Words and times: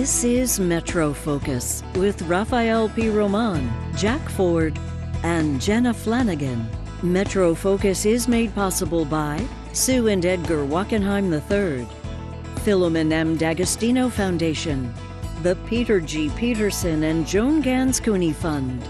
This 0.00 0.24
is 0.24 0.58
MetroFocus 0.58 1.82
with 1.94 2.22
Rafael 2.22 2.88
P. 2.88 3.10
Roman, 3.10 3.70
Jack 3.94 4.26
Ford, 4.30 4.78
and 5.22 5.60
Jenna 5.60 5.92
Flanagan. 5.92 6.66
MetroFocus 7.02 8.06
is 8.06 8.26
made 8.26 8.54
possible 8.54 9.04
by 9.04 9.46
Sue 9.74 10.08
and 10.08 10.24
Edgar 10.24 10.64
Wackenheim 10.64 11.30
III, 11.30 11.86
Filomen 12.64 13.12
M. 13.12 13.36
D'Agostino 13.36 14.08
Foundation, 14.08 14.90
the 15.42 15.56
Peter 15.66 16.00
G. 16.00 16.30
Peterson 16.30 17.02
and 17.02 17.26
Joan 17.26 17.60
Gans 17.60 18.00
Cooney 18.00 18.32
Fund, 18.32 18.82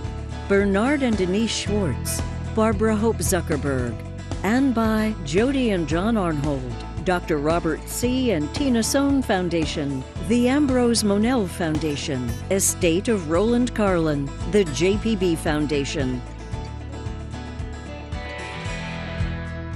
Bernard 0.49 1.03
and 1.03 1.17
Denise 1.17 1.51
Schwartz, 1.51 2.23
Barbara 2.55 2.95
Hope 2.95 3.19
Zuckerberg, 3.19 3.97
and 4.45 4.73
by 4.73 5.13
Jody 5.25 5.71
and 5.71 5.89
John 5.89 6.15
Arnhold. 6.15 6.90
Dr. 7.05 7.39
Robert 7.39 7.81
C. 7.89 8.33
and 8.33 8.53
Tina 8.55 8.83
Sohn 8.83 9.23
Foundation, 9.23 10.05
the 10.29 10.49
Ambrose 10.49 11.03
Monell 11.03 11.47
Foundation, 11.47 12.31
Estate 12.51 13.09
of 13.09 13.31
Roland 13.31 13.75
Karlen, 13.75 14.27
the 14.53 14.65
JPB 14.67 15.39
Foundation. 15.39 16.21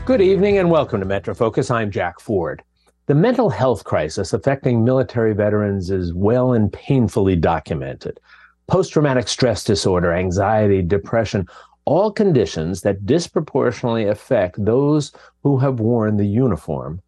Good 0.05 0.21
evening 0.21 0.59
and 0.59 0.71
welcome 0.71 1.01
to 1.01 1.07
MetroFocus. 1.07 1.71
I'm 1.71 1.91
Jack 1.91 2.21
Ford. 2.21 2.63
The 3.07 3.15
mental 3.15 3.49
health 3.49 3.85
crisis 3.85 4.35
affecting 4.35 4.85
military 4.85 5.33
veterans 5.33 5.91
is 5.91 6.13
well 6.13 6.53
and 6.53 6.71
painfully 6.71 7.37
documented. 7.37 8.21
Post 8.67 8.93
traumatic 8.93 9.29
stress 9.29 9.65
disorder, 9.65 10.13
anxiety, 10.13 10.83
depression, 10.83 11.47
all 11.87 12.11
conditions 12.11 12.83
that 12.83 13.07
disproportionately 13.07 14.07
affect 14.07 14.63
those 14.63 15.13
who 15.43 15.59
have 15.59 15.81
worn 15.81 16.17
the 16.17 16.27
uniform 16.27 17.01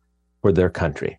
for 0.46 0.52
their 0.52 0.70
country. 0.70 1.18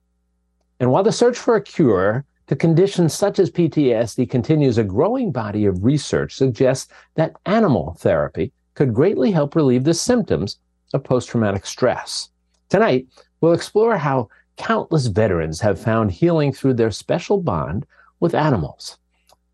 And 0.80 0.90
while 0.90 1.04
the 1.04 1.12
search 1.12 1.38
for 1.38 1.58
a 1.58 1.62
cure 1.62 2.24
to 2.48 2.56
conditions 2.56 3.14
such 3.14 3.40
as 3.40 3.52
PTSD 3.52 4.30
continues, 4.30 4.78
a 4.78 4.86
growing 4.86 5.34
body 5.34 5.66
of 5.66 5.84
research 5.84 6.34
suggests 6.34 6.88
that 7.16 7.36
animal 7.46 7.98
therapy 8.00 8.54
could 8.76 8.94
greatly 8.94 9.32
help 9.32 9.54
relieve 9.54 9.84
the 9.84 9.94
symptoms 9.94 10.60
of 10.94 11.04
post 11.04 11.28
traumatic 11.28 11.66
stress. 11.66 12.30
Tonight, 12.70 13.06
we'll 13.42 13.52
explore 13.52 13.98
how 13.98 14.30
countless 14.56 15.08
veterans 15.08 15.60
have 15.60 15.78
found 15.78 16.10
healing 16.10 16.54
through 16.54 16.76
their 16.76 16.92
special 16.92 17.42
bond 17.42 17.86
with 18.22 18.34
animals. 18.34 18.98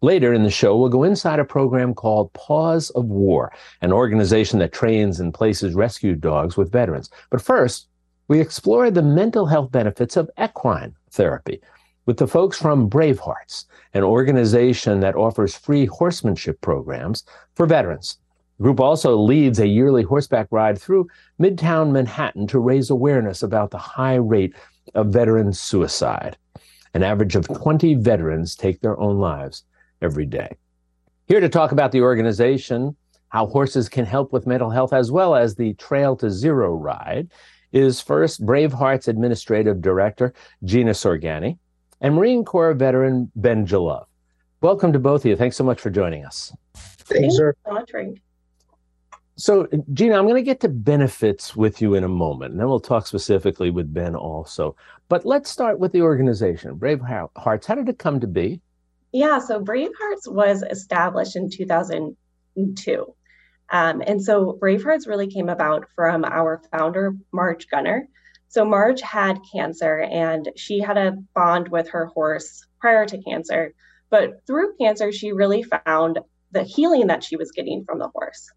Later 0.01 0.35
in 0.35 0.43
the 0.43 0.51
show, 0.51 0.77
we'll 0.77 0.89
go 0.89 1.03
inside 1.03 1.39
a 1.39 1.45
program 1.45 1.95
called 1.95 2.31
Paws 2.33 2.91
of 2.91 3.05
War, 3.05 3.51
an 3.81 3.91
organization 3.91 4.59
that 4.59 4.71
trains 4.71 5.19
and 5.19 5.33
places 5.33 5.73
rescue 5.73 6.13
dogs 6.13 6.57
with 6.57 6.71
veterans. 6.71 7.09
But 7.31 7.41
first, 7.41 7.87
we 8.33 8.41
explore 8.41 8.89
the 8.89 9.03
mental 9.03 9.45
health 9.45 9.71
benefits 9.71 10.17
of 10.17 10.27
equine 10.43 10.95
therapy 11.11 11.61
with 12.07 12.17
the 12.17 12.25
folks 12.25 12.57
from 12.57 12.89
Bravehearts, 12.89 13.65
an 13.93 14.01
organization 14.01 15.01
that 15.01 15.15
offers 15.15 15.55
free 15.55 15.85
horsemanship 15.85 16.59
programs 16.59 17.25
for 17.53 17.67
veterans. 17.67 18.17
The 18.57 18.63
group 18.63 18.79
also 18.79 19.15
leads 19.15 19.59
a 19.59 19.67
yearly 19.67 20.01
horseback 20.01 20.47
ride 20.49 20.81
through 20.81 21.09
Midtown 21.39 21.91
Manhattan 21.91 22.47
to 22.47 22.57
raise 22.57 22.89
awareness 22.89 23.43
about 23.43 23.69
the 23.69 23.77
high 23.77 24.15
rate 24.15 24.55
of 24.95 25.13
veteran 25.13 25.53
suicide. 25.53 26.35
An 26.95 27.03
average 27.03 27.35
of 27.35 27.47
20 27.47 27.93
veterans 27.93 28.55
take 28.55 28.81
their 28.81 28.99
own 28.99 29.19
lives 29.19 29.63
every 30.01 30.25
day. 30.25 30.57
Here 31.27 31.39
to 31.39 31.49
talk 31.49 31.71
about 31.71 31.91
the 31.91 32.01
organization, 32.01 32.95
how 33.29 33.45
horses 33.45 33.89
can 33.89 34.05
help 34.05 34.33
with 34.33 34.47
mental 34.47 34.71
health, 34.71 34.91
as 34.91 35.11
well 35.11 35.35
as 35.35 35.53
the 35.53 35.75
Trail 35.75 36.15
to 36.15 36.31
Zero 36.31 36.73
ride, 36.73 37.29
is 37.73 37.99
first 37.99 38.45
Bravehearts 38.45 39.07
Administrative 39.07 39.81
Director 39.81 40.33
Jeanna 40.63 40.91
Sorgani 40.91 41.57
and 41.99 42.15
Marine 42.15 42.45
Corps 42.45 42.73
veteran 42.73 43.31
Ben 43.35 43.65
Jalove. 43.67 44.05
Welcome 44.61 44.93
to 44.93 44.99
both 44.99 45.21
of 45.21 45.25
you. 45.25 45.35
Thanks 45.35 45.57
so 45.57 45.63
much 45.63 45.81
for 45.81 45.89
joining 45.89 46.23
us. 46.23 46.55
Thanks, 46.75 47.35
sir. 47.35 47.53
So, 49.35 49.67
Jeanna, 49.93 50.15
I'm 50.15 50.25
going 50.25 50.35
to 50.35 50.43
get 50.43 50.59
to 50.59 50.69
benefits 50.69 51.55
with 51.55 51.81
you 51.81 51.95
in 51.95 52.03
a 52.03 52.07
moment, 52.07 52.51
and 52.51 52.59
then 52.59 52.67
we'll 52.67 52.79
talk 52.79 53.07
specifically 53.07 53.71
with 53.71 53.91
Ben 53.91 54.15
also. 54.15 54.75
But 55.09 55.25
let's 55.25 55.49
start 55.49 55.79
with 55.79 55.91
the 55.91 56.03
organization, 56.03 56.77
Bravehearts. 56.77 57.65
How 57.65 57.75
did 57.75 57.89
it 57.89 57.97
come 57.97 58.19
to 58.19 58.27
be? 58.27 58.61
Yeah, 59.11 59.39
so 59.39 59.59
Bravehearts 59.59 60.27
was 60.27 60.63
established 60.69 61.35
in 61.35 61.49
2002. 61.49 63.15
Um, 63.69 64.03
and 64.05 64.21
so 64.21 64.57
Bravehearts 64.61 65.07
really 65.07 65.27
came 65.27 65.49
about 65.49 65.87
from 65.95 66.25
our 66.25 66.61
founder, 66.71 67.15
Marge 67.31 67.67
Gunnar. 67.69 68.07
So 68.49 68.63
Marge 68.63 69.01
had 69.01 69.39
cancer 69.51 70.01
and 70.01 70.49
she 70.55 70.79
had 70.79 70.97
a 70.97 71.17
bond 71.33 71.69
with 71.69 71.89
her 71.89 72.05
horse 72.07 72.67
prior 72.79 73.05
to 73.05 73.17
cancer. 73.23 73.73
But 74.09 74.45
through 74.45 74.75
cancer, 74.79 75.11
she 75.11 75.31
really 75.31 75.63
found 75.63 76.19
the 76.51 76.63
healing 76.63 77.07
that 77.07 77.23
she 77.23 77.35
was 77.35 77.51
getting 77.51 77.83
from 77.83 77.97
the 77.97 78.09
horse. 78.09 78.51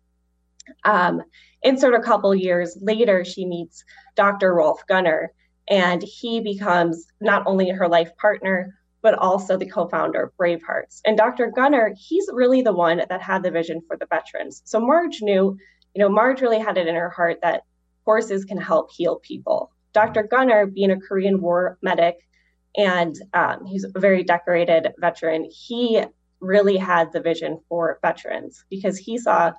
Um, 0.84 1.22
insert 1.62 1.94
a 1.94 2.02
couple 2.02 2.34
years 2.34 2.76
later, 2.80 3.24
she 3.24 3.46
meets 3.46 3.84
Dr. 4.16 4.54
Rolf 4.54 4.86
Gunnar, 4.86 5.32
and 5.68 6.02
he 6.02 6.40
becomes 6.40 7.06
not 7.20 7.44
only 7.46 7.70
her 7.70 7.88
life 7.88 8.10
partner, 8.18 8.78
but 9.06 9.14
also 9.20 9.56
the 9.56 9.70
co-founder 9.70 10.20
of 10.20 10.36
Bravehearts. 10.36 11.00
And 11.04 11.16
Dr. 11.16 11.52
Gunnar, 11.54 11.94
he's 11.96 12.28
really 12.32 12.60
the 12.60 12.72
one 12.72 13.02
that 13.08 13.22
had 13.22 13.44
the 13.44 13.52
vision 13.52 13.80
for 13.86 13.96
the 13.96 14.06
veterans. 14.06 14.62
So 14.64 14.80
Marge 14.80 15.22
knew, 15.22 15.56
you 15.94 16.00
know, 16.00 16.08
Marge 16.08 16.40
really 16.40 16.58
had 16.58 16.76
it 16.76 16.88
in 16.88 16.96
her 16.96 17.10
heart 17.10 17.38
that 17.42 17.62
horses 18.04 18.44
can 18.44 18.60
help 18.60 18.90
heal 18.90 19.20
people. 19.22 19.70
Dr. 19.92 20.24
Gunnar, 20.24 20.66
being 20.66 20.90
a 20.90 20.98
Korean 20.98 21.40
War 21.40 21.78
medic, 21.82 22.16
and 22.76 23.14
um, 23.32 23.64
he's 23.64 23.84
a 23.84 24.00
very 24.00 24.24
decorated 24.24 24.92
veteran, 24.98 25.48
he 25.52 26.02
really 26.40 26.76
had 26.76 27.12
the 27.12 27.20
vision 27.20 27.60
for 27.68 28.00
veterans 28.02 28.64
because 28.70 28.98
he 28.98 29.18
saw, 29.18 29.52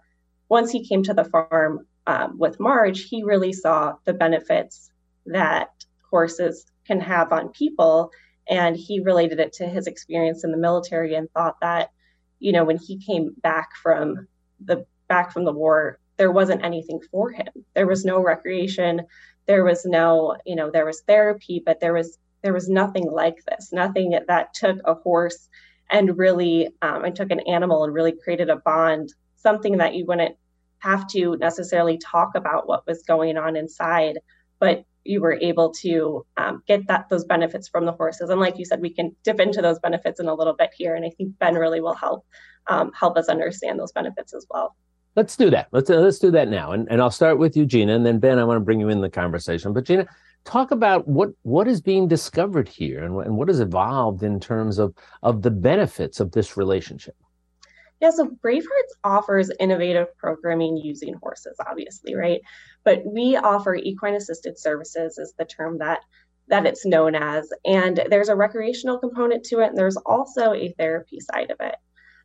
once 0.50 0.72
he 0.72 0.86
came 0.86 1.04
to 1.04 1.14
the 1.14 1.24
farm 1.24 1.88
um, 2.06 2.38
with 2.38 2.60
Marge, 2.60 3.08
he 3.08 3.24
really 3.24 3.54
saw 3.54 3.94
the 4.04 4.14
benefits 4.14 4.92
that 5.26 5.70
horses 6.12 6.66
can 6.86 7.00
have 7.00 7.32
on 7.32 7.48
people 7.48 8.12
and 8.50 8.76
he 8.76 9.00
related 9.00 9.40
it 9.40 9.54
to 9.54 9.68
his 9.68 9.88
experience 9.88 10.44
in 10.44 10.52
the 10.52 10.58
military 10.58 11.16
and 11.16 11.32
thought 11.32 11.60
that 11.62 11.92
you 12.40 12.52
know 12.52 12.64
when 12.64 12.78
he 12.78 12.98
came 12.98 13.34
back 13.42 13.70
from 13.82 14.28
the 14.66 14.86
back 15.08 15.32
from 15.32 15.46
the 15.46 15.52
war 15.52 16.00
there 16.18 16.32
wasn't 16.32 16.66
anything 16.66 17.00
for 17.12 17.30
him. 17.30 17.48
There 17.76 17.86
was 17.86 18.04
no 18.04 18.20
recreation. 18.20 19.02
There 19.46 19.64
was 19.64 19.86
no 19.86 20.36
you 20.46 20.56
know 20.56 20.70
there 20.72 20.86
was 20.86 21.02
therapy 21.02 21.62
but 21.66 21.80
there 21.80 21.94
was 21.94 22.18
there 22.42 22.54
was 22.54 22.70
nothing 22.70 23.10
like 23.10 23.38
this 23.46 23.72
nothing 23.72 24.18
that 24.28 24.54
took 24.54 24.80
a 24.86 24.94
horse 24.94 25.50
and 25.90 26.18
really 26.18 26.70
um, 26.82 27.06
and 27.06 27.16
took 27.16 27.32
an 27.32 27.40
animal 27.42 27.84
and 27.84 27.94
really 27.94 28.12
created 28.12 28.50
a 28.50 28.58
bond 28.58 29.14
something 29.38 29.78
that 29.78 29.96
you 29.96 30.06
wouldn't 30.06 30.36
have 30.80 31.08
to 31.08 31.38
necessarily 31.38 31.98
talk 31.98 32.36
about 32.36 32.68
what 32.68 32.86
was 32.86 33.04
going 33.04 33.38
on 33.38 33.56
inside. 33.56 34.20
But 34.60 34.84
you 35.08 35.22
were 35.22 35.34
able 35.34 35.72
to 35.72 36.26
um, 36.38 36.62
get 36.68 36.88
that 36.88 37.10
those 37.10 37.26
benefits 37.26 37.68
from 37.68 37.86
the 37.86 37.92
horses. 37.92 38.30
And 38.30 38.40
like 38.40 38.58
you 38.58 38.66
said, 38.66 38.82
we 38.82 38.94
can 38.94 39.16
dip 39.24 39.40
into 39.40 39.62
those 39.62 39.80
benefits 39.80 40.20
in 40.20 40.28
a 40.28 40.34
little 40.34 40.54
bit 40.54 40.72
here, 40.76 40.96
and 40.96 41.06
I 41.06 41.10
think 41.10 41.38
Ben 41.40 41.56
really 41.56 41.82
will 41.82 41.96
help 41.96 42.26
um, 42.68 42.92
help 42.94 43.18
us 43.18 43.28
understand 43.30 43.80
those 43.80 43.92
benefits 43.92 44.34
as 44.34 44.46
well. 44.50 44.76
Let's 45.16 45.36
do 45.36 45.50
that. 45.50 45.68
Let's 45.72 45.90
uh, 45.90 45.96
let's 45.96 46.20
do 46.20 46.32
that 46.32 46.48
now, 46.48 46.72
and 46.72 46.88
and 46.92 47.02
I'll 47.02 47.12
start 47.12 47.40
with 47.40 47.58
you, 47.58 47.66
Jeanna, 47.66 47.96
and 47.96 48.06
then 48.06 48.20
Ben. 48.20 48.40
I 48.40 48.44
want 48.44 48.58
to 48.58 48.66
bring 48.66 48.80
you 48.80 48.90
in 48.90 49.02
the 49.02 49.10
conversation. 49.10 49.74
But 49.74 49.86
Jeanna, 49.86 50.08
talk 50.46 50.72
about 50.72 51.08
what 51.08 51.30
what 51.42 51.68
is 51.68 51.82
being 51.82 52.08
discovered 52.08 52.68
here, 52.68 53.04
and, 53.04 53.16
and 53.26 53.38
what 53.38 53.48
has 53.48 53.60
evolved 53.60 54.24
in 54.24 54.40
terms 54.40 54.78
of 54.78 54.94
of 55.24 55.42
the 55.42 55.52
benefits 55.52 56.20
of 56.20 56.32
this 56.34 56.56
relationship. 56.56 57.16
Yeah, 58.00 58.12
so 58.12 58.28
Bravehearts 58.46 58.94
offers 59.04 59.50
innovative 59.60 60.16
programming 60.18 60.78
using 60.78 61.16
horses, 61.16 61.58
obviously, 61.68 62.14
right? 62.14 62.42
But 62.84 63.02
we 63.06 63.36
offer 63.36 63.74
equine 63.74 64.14
assisted 64.14 64.60
services 64.60 65.18
is 65.18 65.34
the 65.38 65.46
term 65.46 65.80
that 65.80 66.02
that 66.50 66.66
it's 66.66 66.86
known 66.86 67.14
as. 67.14 67.50
And 67.66 68.02
there's 68.10 68.30
a 68.30 68.36
recreational 68.36 69.00
component 69.00 69.44
to 69.46 69.60
it, 69.60 69.70
and 69.70 69.78
there's 69.78 69.98
also 69.98 70.54
a 70.54 70.74
therapy 70.78 71.20
side 71.20 71.52
of 71.52 71.58
it. 71.60 71.76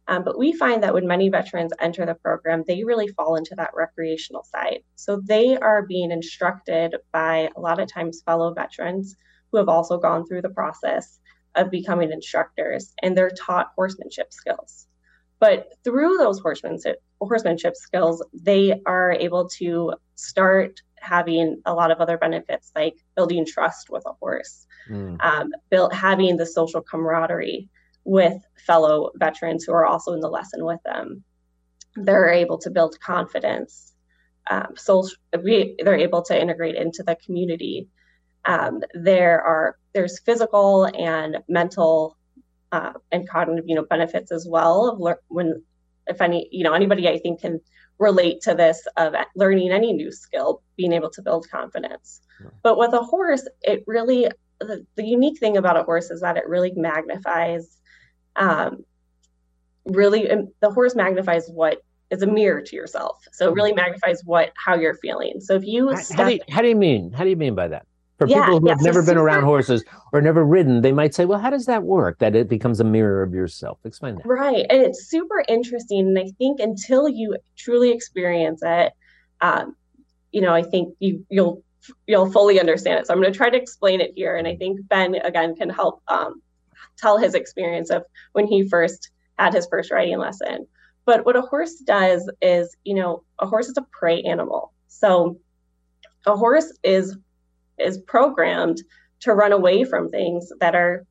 Um, 0.09 0.25
but 0.25 0.39
we 0.39 0.53
find 0.53 0.83
that 0.83 0.95
when 0.95 1.07
many 1.07 1.29
veterans 1.29 1.73
enter 1.81 2.05
the 2.05 2.15
program, 2.15 2.65
they 2.67 2.85
really 2.85 3.09
fall 3.09 3.37
into 3.37 3.55
that 3.57 3.71
recreational 3.75 4.45
side. 4.45 4.81
So 4.97 5.21
they 5.25 5.57
are 5.57 5.87
being 5.87 6.11
instructed 6.11 6.97
by 7.13 7.51
a 7.57 7.61
lot 7.61 7.81
of 7.81 7.89
times 7.89 8.23
fellow 8.25 8.53
veterans 8.53 9.17
who 9.51 9.59
have 9.59 9.69
also 9.69 9.99
gone 9.99 10.27
through 10.27 10.43
the 10.43 10.51
process 10.51 11.19
of 11.55 11.71
becoming 11.71 12.13
instructors, 12.13 12.95
and 13.03 13.17
they're 13.17 13.31
taught 13.31 13.73
horsemanship 13.77 14.33
skills. 14.33 14.87
But 15.43 15.73
through 15.83 16.19
those 16.19 16.39
horsemanship, 16.39 17.03
horsemanship 17.21 17.75
skills, 17.75 18.25
they 18.33 18.81
are 18.87 19.11
able 19.11 19.49
to 19.59 19.95
start 20.15 20.81
having 21.01 21.61
a 21.67 21.75
lot 21.75 21.91
of 21.91 22.01
other 22.01 22.17
benefits 22.17 22.71
like 22.77 22.95
building 23.17 23.45
trust 23.45 23.91
with 23.91 24.05
a 24.07 24.13
horse, 24.21 24.69
mm. 24.89 25.21
um, 25.21 25.51
build, 25.69 25.93
having 25.93 26.37
the 26.37 26.47
social 26.47 26.81
camaraderie 26.81 27.69
with 28.05 28.41
fellow 28.55 29.11
veterans 29.17 29.65
who 29.65 29.73
are 29.73 29.85
also 29.85 30.13
in 30.13 30.21
the 30.21 30.29
lesson 30.29 30.65
with 30.65 30.81
them. 30.85 31.25
They're 31.97 32.31
able 32.31 32.59
to 32.59 32.71
build 32.71 33.01
confidence. 33.01 33.95
Um, 34.49 34.75
social, 34.77 35.17
they're 35.33 35.97
able 35.97 36.23
to 36.23 36.41
integrate 36.41 36.77
into 36.77 37.03
the 37.03 37.17
community. 37.17 37.89
Um, 38.45 38.81
there 38.95 39.43
are 39.43 39.77
there's 39.93 40.21
physical 40.21 40.85
and 40.97 41.39
mental 41.49 42.17
uh, 42.73 42.93
and 43.13 43.29
cognitive, 43.29 43.65
you 43.69 43.75
know, 43.75 43.85
benefits 43.85 44.33
as 44.33 44.47
well 44.49 44.89
of 44.89 44.99
le- 44.99 45.17
when, 45.29 45.63
if 46.07 46.21
any, 46.21 46.49
you 46.51 46.65
know, 46.65 46.73
anybody 46.73 47.09
I 47.09 47.19
think 47.19 47.41
can 47.41 47.61
relate 47.99 48.41
to 48.43 48.55
this 48.55 48.87
of 48.97 49.15
learning 49.37 49.71
any 49.71 49.93
new 49.93 50.11
skill, 50.11 50.63
being 50.77 50.93
able 50.93 51.11
to 51.11 51.23
build 51.23 51.49
confidence. 51.51 52.23
Yeah. 52.41 52.49
But 52.63 52.79
with 52.79 52.95
a 52.95 53.03
horse, 53.03 53.47
it 53.61 53.85
really, 53.87 54.29
the, 54.59 54.85
the, 54.97 55.05
unique 55.05 55.39
thing 55.39 55.57
about 55.57 55.77
a 55.77 55.83
horse 55.83 56.11
is 56.11 56.23
that 56.23 56.37
it 56.37 56.49
really 56.49 56.73
magnifies, 56.75 57.79
um, 58.37 58.85
really, 59.85 60.29
the 60.61 60.71
horse 60.71 60.95
magnifies 60.95 61.49
what 61.49 61.83
is 62.11 62.23
a 62.23 62.27
mirror 62.27 62.63
to 62.63 62.77
yourself. 62.77 63.23
So 63.33 63.49
it 63.49 63.55
really 63.55 63.73
magnifies 63.73 64.23
what, 64.25 64.53
how 64.57 64.77
you're 64.77 64.97
feeling. 64.97 65.41
So 65.41 65.55
if 65.55 65.65
you, 65.65 65.91
how, 65.91 66.03
how 66.17 66.29
do 66.29 66.35
you, 66.35 66.41
how 66.49 66.63
do 66.63 66.69
you 66.69 66.77
mean? 66.77 67.13
How 67.13 67.25
do 67.25 67.31
you 67.31 67.37
mean 67.37 67.55
by 67.55 67.69
that? 67.69 67.87
For 68.23 68.29
yeah, 68.29 68.45
people 68.45 68.61
who 68.61 68.69
have 68.69 68.83
never 68.83 69.03
been 69.03 69.17
around 69.17 69.43
horses 69.43 69.83
or 70.13 70.21
never 70.21 70.45
ridden, 70.45 70.83
they 70.83 70.93
might 70.93 71.13
say, 71.13 71.25
well, 71.25 71.41
how 71.41 71.51
does 71.51 71.67
that 71.67 71.83
work? 71.83 72.21
That 72.21 72.37
it 72.37 72.49
becomes 72.49 72.79
a 72.79 72.85
mirror 72.85 73.21
of 73.21 73.35
yourself. 73.35 73.79
Explain 73.85 74.15
that. 74.15 74.27
Right. 74.27 74.65
And 74.71 74.81
it's 74.81 75.09
super 75.09 75.45
interesting. 75.49 76.07
And 76.07 76.19
I 76.19 76.31
think 76.39 76.61
until 76.61 77.09
you 77.09 77.37
truly 77.57 77.91
experience 77.91 78.61
it, 78.63 78.93
um, 79.41 79.75
you 80.31 80.41
know, 80.41 80.55
I 80.55 80.63
think 80.63 80.95
you, 81.01 81.27
you'll 81.31 81.65
you'll 82.07 82.31
fully 82.31 82.61
understand 82.61 83.01
it. 83.01 83.07
So 83.09 83.13
I'm 83.13 83.21
going 83.21 83.33
to 83.33 83.37
try 83.37 83.51
to 83.51 83.57
explain 83.57 84.01
it 84.01 84.13
here. 84.15 84.37
And 84.37 84.47
I 84.47 84.55
think 84.55 84.79
Ben 84.89 85.17
again 85.17 85.57
can 85.57 85.69
help 85.69 86.01
um, 86.07 86.41
tell 86.97 87.19
his 87.19 87.35
experience 87.35 87.91
of 87.91 88.05
when 88.35 88.47
he 88.47 88.69
first 88.69 89.11
had 89.37 89.53
his 89.53 89.67
first 89.67 89.91
riding 89.91 90.19
lesson. 90.19 90.67
But 91.07 91.27
what 91.27 91.35
a 91.35 91.43
horse 91.43 91.75
does 91.79 92.31
is, 92.41 92.77
you 92.85 92.95
know, 92.95 93.25
a 93.41 93.47
horse 93.47 93.67
is 93.67 93.77
a 93.77 93.87
prey 93.91 94.23
animal. 94.23 94.73
So 94.87 95.41
a 96.25 96.37
horse 96.37 96.73
is 96.85 97.17
is 97.79 97.99
programmed 97.99 98.83
to 99.21 99.35
run 99.35 99.53
away 99.53 99.85
from 99.85 100.09
things 100.09 100.53
that 100.61 100.75
are 100.75 101.05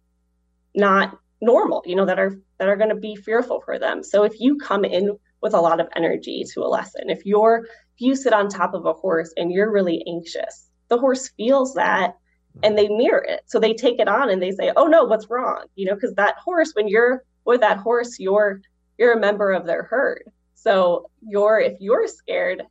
not 0.75 1.17
normal 1.41 1.81
you 1.85 1.95
know 1.95 2.05
that 2.05 2.19
are 2.19 2.39
that 2.59 2.67
are 2.67 2.75
going 2.75 2.89
to 2.89 2.95
be 2.95 3.15
fearful 3.15 3.61
for 3.61 3.79
them. 3.79 4.03
So 4.03 4.23
if 4.23 4.39
you 4.39 4.57
come 4.57 4.85
in 4.85 5.17
with 5.41 5.55
a 5.55 5.59
lot 5.59 5.79
of 5.79 5.87
energy 5.95 6.43
to 6.53 6.61
a 6.61 6.69
lesson 6.69 7.09
if 7.09 7.25
you're 7.25 7.65
if 7.95 7.99
you 8.01 8.15
sit 8.15 8.33
on 8.33 8.47
top 8.47 8.73
of 8.73 8.85
a 8.85 8.93
horse 8.93 9.33
and 9.37 9.51
you're 9.51 9.71
really 9.71 10.03
anxious 10.07 10.69
the 10.89 10.99
horse 10.99 11.29
feels 11.29 11.73
that 11.73 12.15
and 12.63 12.77
they 12.77 12.89
mirror 12.89 13.23
it. 13.23 13.41
So 13.45 13.59
they 13.59 13.73
take 13.73 13.99
it 13.99 14.07
on 14.07 14.29
and 14.29 14.41
they 14.41 14.51
say 14.51 14.71
oh 14.75 14.85
no 14.85 15.05
what's 15.05 15.29
wrong? 15.29 15.65
You 15.75 15.87
know 15.87 15.95
because 15.95 16.13
that 16.15 16.35
horse 16.37 16.73
when 16.73 16.87
you're 16.87 17.23
with 17.45 17.61
that 17.61 17.77
horse 17.77 18.19
you're 18.19 18.61
you're 18.97 19.13
a 19.13 19.19
member 19.19 19.51
of 19.51 19.65
their 19.65 19.83
herd. 19.83 20.23
So 20.53 21.09
you're 21.21 21.59
if 21.59 21.77
you're 21.79 22.07
scared 22.07 22.61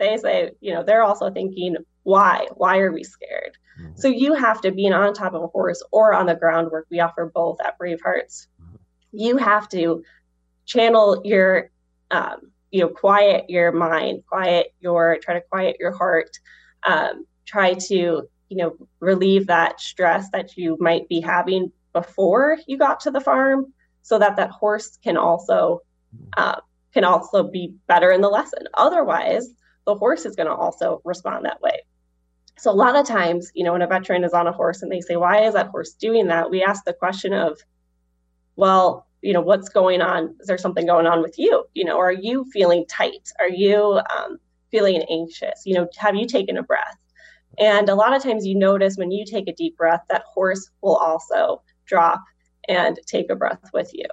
they 0.00 0.16
say 0.16 0.50
you 0.60 0.74
know 0.74 0.82
they're 0.82 1.04
also 1.04 1.30
thinking 1.30 1.76
why 2.02 2.48
why 2.56 2.78
are 2.78 2.90
we 2.90 3.04
scared 3.04 3.56
mm-hmm. 3.80 3.92
so 3.94 4.08
you 4.08 4.34
have 4.34 4.60
to 4.60 4.72
be 4.72 4.90
on 4.90 5.14
top 5.14 5.34
of 5.34 5.42
a 5.42 5.46
horse 5.48 5.82
or 5.92 6.12
on 6.12 6.26
the 6.26 6.34
groundwork 6.34 6.86
we 6.90 6.98
offer 6.98 7.30
both 7.32 7.58
at 7.64 7.78
brave 7.78 8.00
hearts 8.02 8.48
mm-hmm. 8.60 8.76
you 9.12 9.36
have 9.36 9.68
to 9.68 10.02
channel 10.66 11.20
your 11.24 11.70
um, 12.10 12.50
you 12.70 12.80
know 12.80 12.88
quiet 12.88 13.44
your 13.48 13.70
mind 13.70 14.22
quiet 14.26 14.74
your 14.80 15.18
try 15.22 15.34
to 15.34 15.40
quiet 15.40 15.76
your 15.78 15.92
heart 15.92 16.30
um, 16.84 17.26
try 17.46 17.74
to 17.74 18.22
you 18.48 18.56
know 18.56 18.74
relieve 19.00 19.46
that 19.46 19.80
stress 19.80 20.28
that 20.30 20.56
you 20.56 20.76
might 20.80 21.08
be 21.08 21.20
having 21.20 21.70
before 21.92 22.56
you 22.66 22.78
got 22.78 23.00
to 23.00 23.10
the 23.10 23.20
farm 23.20 23.72
so 24.02 24.18
that 24.18 24.36
that 24.36 24.50
horse 24.50 24.98
can 25.02 25.16
also 25.16 25.80
mm-hmm. 26.14 26.26
uh, 26.36 26.60
can 26.94 27.04
also 27.04 27.42
be 27.42 27.74
better 27.86 28.10
in 28.10 28.20
the 28.20 28.28
lesson 28.28 28.64
otherwise 28.74 29.48
the 29.92 29.98
horse 29.98 30.24
is 30.24 30.36
going 30.36 30.46
to 30.46 30.54
also 30.54 31.00
respond 31.04 31.44
that 31.44 31.60
way 31.60 31.80
so 32.60 32.70
a 32.70 32.72
lot 32.72 32.94
of 32.94 33.06
times, 33.06 33.50
you 33.54 33.64
know, 33.64 33.72
when 33.72 33.80
a 33.80 33.86
veteran 33.86 34.22
is 34.22 34.34
on 34.34 34.46
a 34.46 34.52
horse 34.52 34.82
and 34.82 34.92
they 34.92 35.00
say, 35.00 35.16
why 35.16 35.46
is 35.46 35.54
that 35.54 35.68
horse 35.68 35.94
doing 35.94 36.26
that? 36.26 36.50
We 36.50 36.62
ask 36.62 36.84
the 36.84 36.92
question 36.92 37.32
of, 37.32 37.58
well, 38.56 39.06
you 39.22 39.32
know, 39.32 39.40
what's 39.40 39.70
going 39.70 40.02
on? 40.02 40.36
Is 40.40 40.46
there 40.46 40.58
something 40.58 40.84
going 40.84 41.06
on 41.06 41.22
with 41.22 41.38
you? 41.38 41.64
You 41.72 41.86
know, 41.86 41.98
are 41.98 42.12
you 42.12 42.44
feeling 42.52 42.84
tight? 42.86 43.32
Are 43.38 43.48
you 43.48 44.02
um, 44.14 44.38
feeling 44.70 45.02
anxious? 45.10 45.62
You 45.64 45.72
know, 45.72 45.88
have 45.96 46.16
you 46.16 46.26
taken 46.26 46.58
a 46.58 46.62
breath? 46.62 46.98
And 47.58 47.88
a 47.88 47.94
lot 47.94 48.14
of 48.14 48.22
times 48.22 48.44
you 48.44 48.54
notice 48.54 48.98
when 48.98 49.10
you 49.10 49.24
take 49.24 49.48
a 49.48 49.54
deep 49.54 49.78
breath, 49.78 50.02
that 50.10 50.24
horse 50.30 50.70
will 50.82 50.96
also 50.96 51.62
drop 51.86 52.22
and 52.68 53.00
take 53.06 53.30
a 53.30 53.36
breath 53.36 53.70
with 53.72 53.90
you. 53.94 54.04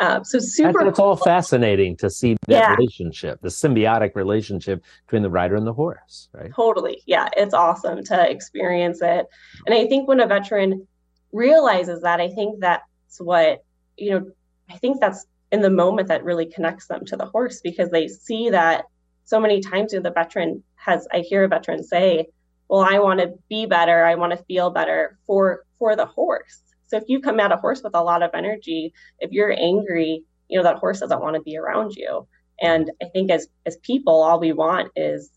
Um, 0.00 0.24
so 0.24 0.38
super. 0.38 0.86
It's 0.86 0.98
all 0.98 1.16
fascinating 1.16 1.96
to 1.98 2.10
see 2.10 2.36
that 2.46 2.50
yeah. 2.50 2.74
relationship, 2.74 3.40
the 3.42 3.48
symbiotic 3.48 4.14
relationship 4.14 4.82
between 5.06 5.22
the 5.22 5.30
rider 5.30 5.56
and 5.56 5.66
the 5.66 5.72
horse, 5.72 6.28
right? 6.32 6.50
Totally. 6.54 7.02
Yeah, 7.06 7.28
it's 7.36 7.54
awesome 7.54 8.04
to 8.04 8.30
experience 8.30 9.00
it. 9.02 9.26
And 9.66 9.74
I 9.74 9.86
think 9.86 10.08
when 10.08 10.20
a 10.20 10.26
veteran 10.26 10.86
realizes 11.32 12.02
that, 12.02 12.20
I 12.20 12.28
think 12.28 12.60
that's 12.60 12.82
what 13.18 13.64
you 13.96 14.10
know. 14.10 14.30
I 14.70 14.76
think 14.76 15.00
that's 15.00 15.26
in 15.50 15.62
the 15.62 15.70
moment 15.70 16.08
that 16.08 16.24
really 16.24 16.46
connects 16.46 16.88
them 16.88 17.04
to 17.06 17.16
the 17.16 17.24
horse 17.24 17.60
because 17.62 17.90
they 17.90 18.06
see 18.08 18.50
that 18.50 18.84
so 19.24 19.40
many 19.40 19.60
times 19.60 19.92
do 19.92 20.00
the 20.00 20.10
veteran 20.10 20.62
has. 20.76 21.06
I 21.12 21.20
hear 21.20 21.44
a 21.44 21.48
veteran 21.48 21.82
say, 21.82 22.28
"Well, 22.68 22.80
I 22.80 22.98
want 22.98 23.20
to 23.20 23.34
be 23.48 23.66
better. 23.66 24.04
I 24.04 24.14
want 24.14 24.32
to 24.32 24.44
feel 24.44 24.70
better 24.70 25.18
for 25.26 25.64
for 25.78 25.96
the 25.96 26.06
horse." 26.06 26.62
So 26.88 26.96
if 26.96 27.04
you 27.06 27.20
come 27.20 27.38
at 27.38 27.52
a 27.52 27.56
horse 27.56 27.82
with 27.82 27.94
a 27.94 28.02
lot 28.02 28.22
of 28.22 28.30
energy, 28.34 28.92
if 29.20 29.30
you're 29.30 29.52
angry, 29.52 30.24
you 30.48 30.58
know, 30.58 30.64
that 30.64 30.76
horse 30.76 31.00
doesn't 31.00 31.20
want 31.20 31.36
to 31.36 31.42
be 31.42 31.56
around 31.56 31.94
you. 31.94 32.26
And 32.60 32.90
I 33.02 33.06
think 33.06 33.30
as 33.30 33.48
as 33.66 33.76
people, 33.78 34.22
all 34.22 34.40
we 34.40 34.52
want 34.52 34.90
is 34.96 35.30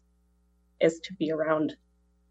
is 0.79 0.99
to 1.01 1.13
be 1.13 1.31
around 1.31 1.75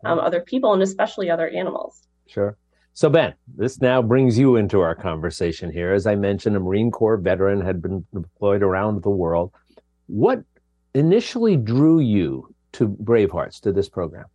um, 0.05 0.19
other 0.19 0.40
people 0.40 0.72
and 0.72 0.82
especially 0.82 1.31
other 1.31 1.49
animals. 1.49 2.08
Sure. 2.26 2.56
So 2.94 3.08
Ben, 3.08 3.34
this 3.56 3.81
now 3.81 4.02
brings 4.02 4.38
you 4.38 4.56
into 4.56 4.81
our 4.81 4.94
conversation 4.94 5.70
here. 5.70 5.93
As 5.93 6.06
I 6.06 6.16
mentioned, 6.16 6.56
a 6.56 6.61
Marine 6.61 6.90
Corps 6.90 7.19
veteran 7.19 7.61
had 7.61 7.81
been 7.81 8.05
deployed 8.12 8.62
around 8.62 9.02
the 9.02 9.11
world. 9.11 9.52
What 10.06 10.43
initially 10.94 11.56
drew 11.56 12.00
you 12.00 12.52
to 12.73 12.88
Bravehearts 12.88 13.61
to 13.61 13.73
this 13.73 13.88
program? 13.88 14.26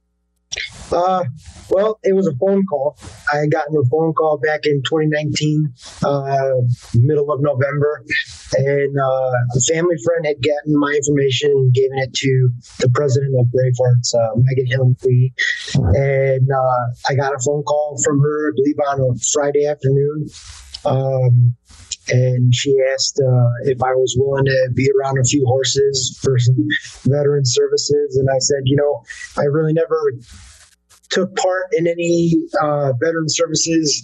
Uh, 0.92 1.24
well, 1.70 2.00
it 2.04 2.16
was 2.16 2.28
a 2.28 2.36
phone 2.36 2.66
call. 2.66 2.98
I 3.34 3.38
had 3.38 3.52
gotten 3.52 3.76
a 3.76 3.86
phone 3.90 4.14
call 4.14 4.38
back 4.38 4.66
in 4.66 4.82
2019, 4.84 5.74
uh, 6.04 6.52
middle 6.94 7.32
of 7.32 7.42
November, 7.42 8.04
and 8.54 8.98
uh, 8.98 9.32
a 9.56 9.60
family 9.62 9.96
friend 10.04 10.26
had 10.26 10.42
gotten 10.44 10.80
my 10.80 10.92
information 10.92 11.52
and 11.52 11.74
given 11.74 11.98
it 11.98 12.14
to 12.14 12.50
the 12.80 12.90
president 12.90 13.34
of 13.40 13.48
Bravehearts, 13.48 14.14
uh, 14.14 14.36
Megan 14.38 14.68
Hillman 14.68 14.96
And 15.96 16.50
I 17.10 17.16
got 17.16 17.34
a 17.34 17.40
phone 17.40 17.64
call 17.64 18.00
from 18.04 18.20
her, 18.20 18.50
I 18.50 18.52
believe, 18.56 18.76
on 18.88 19.00
a 19.02 19.20
Friday 19.34 19.66
afternoon. 19.66 20.28
Um, 20.86 21.56
and 22.08 22.54
she 22.54 22.76
asked 22.94 23.20
uh, 23.20 23.50
if 23.64 23.82
I 23.82 23.94
was 23.94 24.16
willing 24.18 24.46
to 24.46 24.70
be 24.76 24.88
around 25.00 25.18
a 25.18 25.24
few 25.24 25.44
horses 25.48 26.20
for 26.22 26.38
some 26.38 26.68
veteran 27.06 27.46
services. 27.46 28.18
And 28.18 28.30
I 28.30 28.38
said, 28.38 28.62
you 28.66 28.76
know, 28.76 29.04
I 29.38 29.46
really 29.46 29.74
never 29.74 30.00
took 31.16 31.34
part 31.38 31.68
in 31.72 31.88
any 31.88 32.36
uh, 32.62 32.92
veteran 33.00 33.30
services 33.30 34.04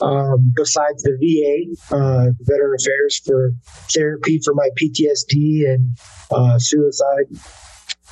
um, 0.00 0.52
besides 0.56 1.02
the 1.02 1.16
VA, 1.18 1.94
uh, 1.94 2.30
Veteran 2.40 2.76
Affairs, 2.80 3.20
for 3.26 3.52
therapy 3.92 4.40
for 4.44 4.54
my 4.54 4.68
PTSD 4.80 5.68
and 5.68 5.96
uh, 6.30 6.58
suicide. 6.58 7.26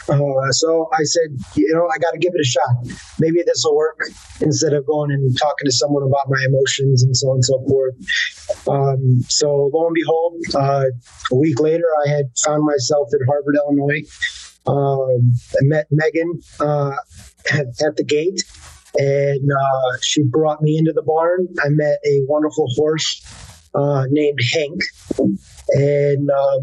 Uh, 0.09 0.51
so 0.51 0.91
I 0.93 1.05
said, 1.05 1.31
you 1.55 1.73
know, 1.75 1.87
I 1.87 1.99
got 1.99 2.11
to 2.11 2.19
give 2.19 2.33
it 2.35 2.41
a 2.41 2.45
shot. 2.45 2.99
Maybe 3.21 3.43
this 3.47 3.63
will 3.65 3.77
work 3.77 4.01
instead 4.41 4.73
of 4.73 4.85
going 4.85 5.13
and 5.13 5.39
talking 5.39 5.65
to 5.65 5.71
someone 5.71 6.03
about 6.03 6.29
my 6.29 6.45
emotions 6.45 7.05
and 7.05 7.17
so 7.17 7.29
on 7.29 7.37
and 7.37 7.45
so 7.45 7.65
forth. 7.69 7.95
Um, 8.69 9.21
so 9.29 9.71
lo 9.73 9.87
and 9.87 9.95
behold, 9.95 10.43
uh, 10.57 10.87
a 11.31 11.37
week 11.37 11.61
later, 11.61 11.85
I 12.05 12.11
had 12.11 12.25
found 12.45 12.65
myself 12.65 13.11
at 13.15 13.21
Harvard, 13.29 13.55
Illinois. 13.55 14.03
Um, 14.67 15.33
I 15.55 15.63
met 15.63 15.87
Megan 15.91 16.41
uh, 16.61 16.95
at, 17.53 17.67
at, 17.85 17.97
the 17.97 18.05
gate, 18.05 18.45
and 18.97 19.51
uh, 19.51 19.99
she 20.03 20.23
brought 20.23 20.63
me 20.63 20.79
into 20.79 20.93
the 20.93 21.03
barn. 21.03 21.49
I 21.65 21.69
met 21.71 21.99
a 22.07 22.21
wonderful 22.29 22.69
horse 22.77 23.23
uh, 23.75 24.05
named 24.11 24.39
Hank, 24.53 24.81
and 25.71 26.31
um, 26.31 26.63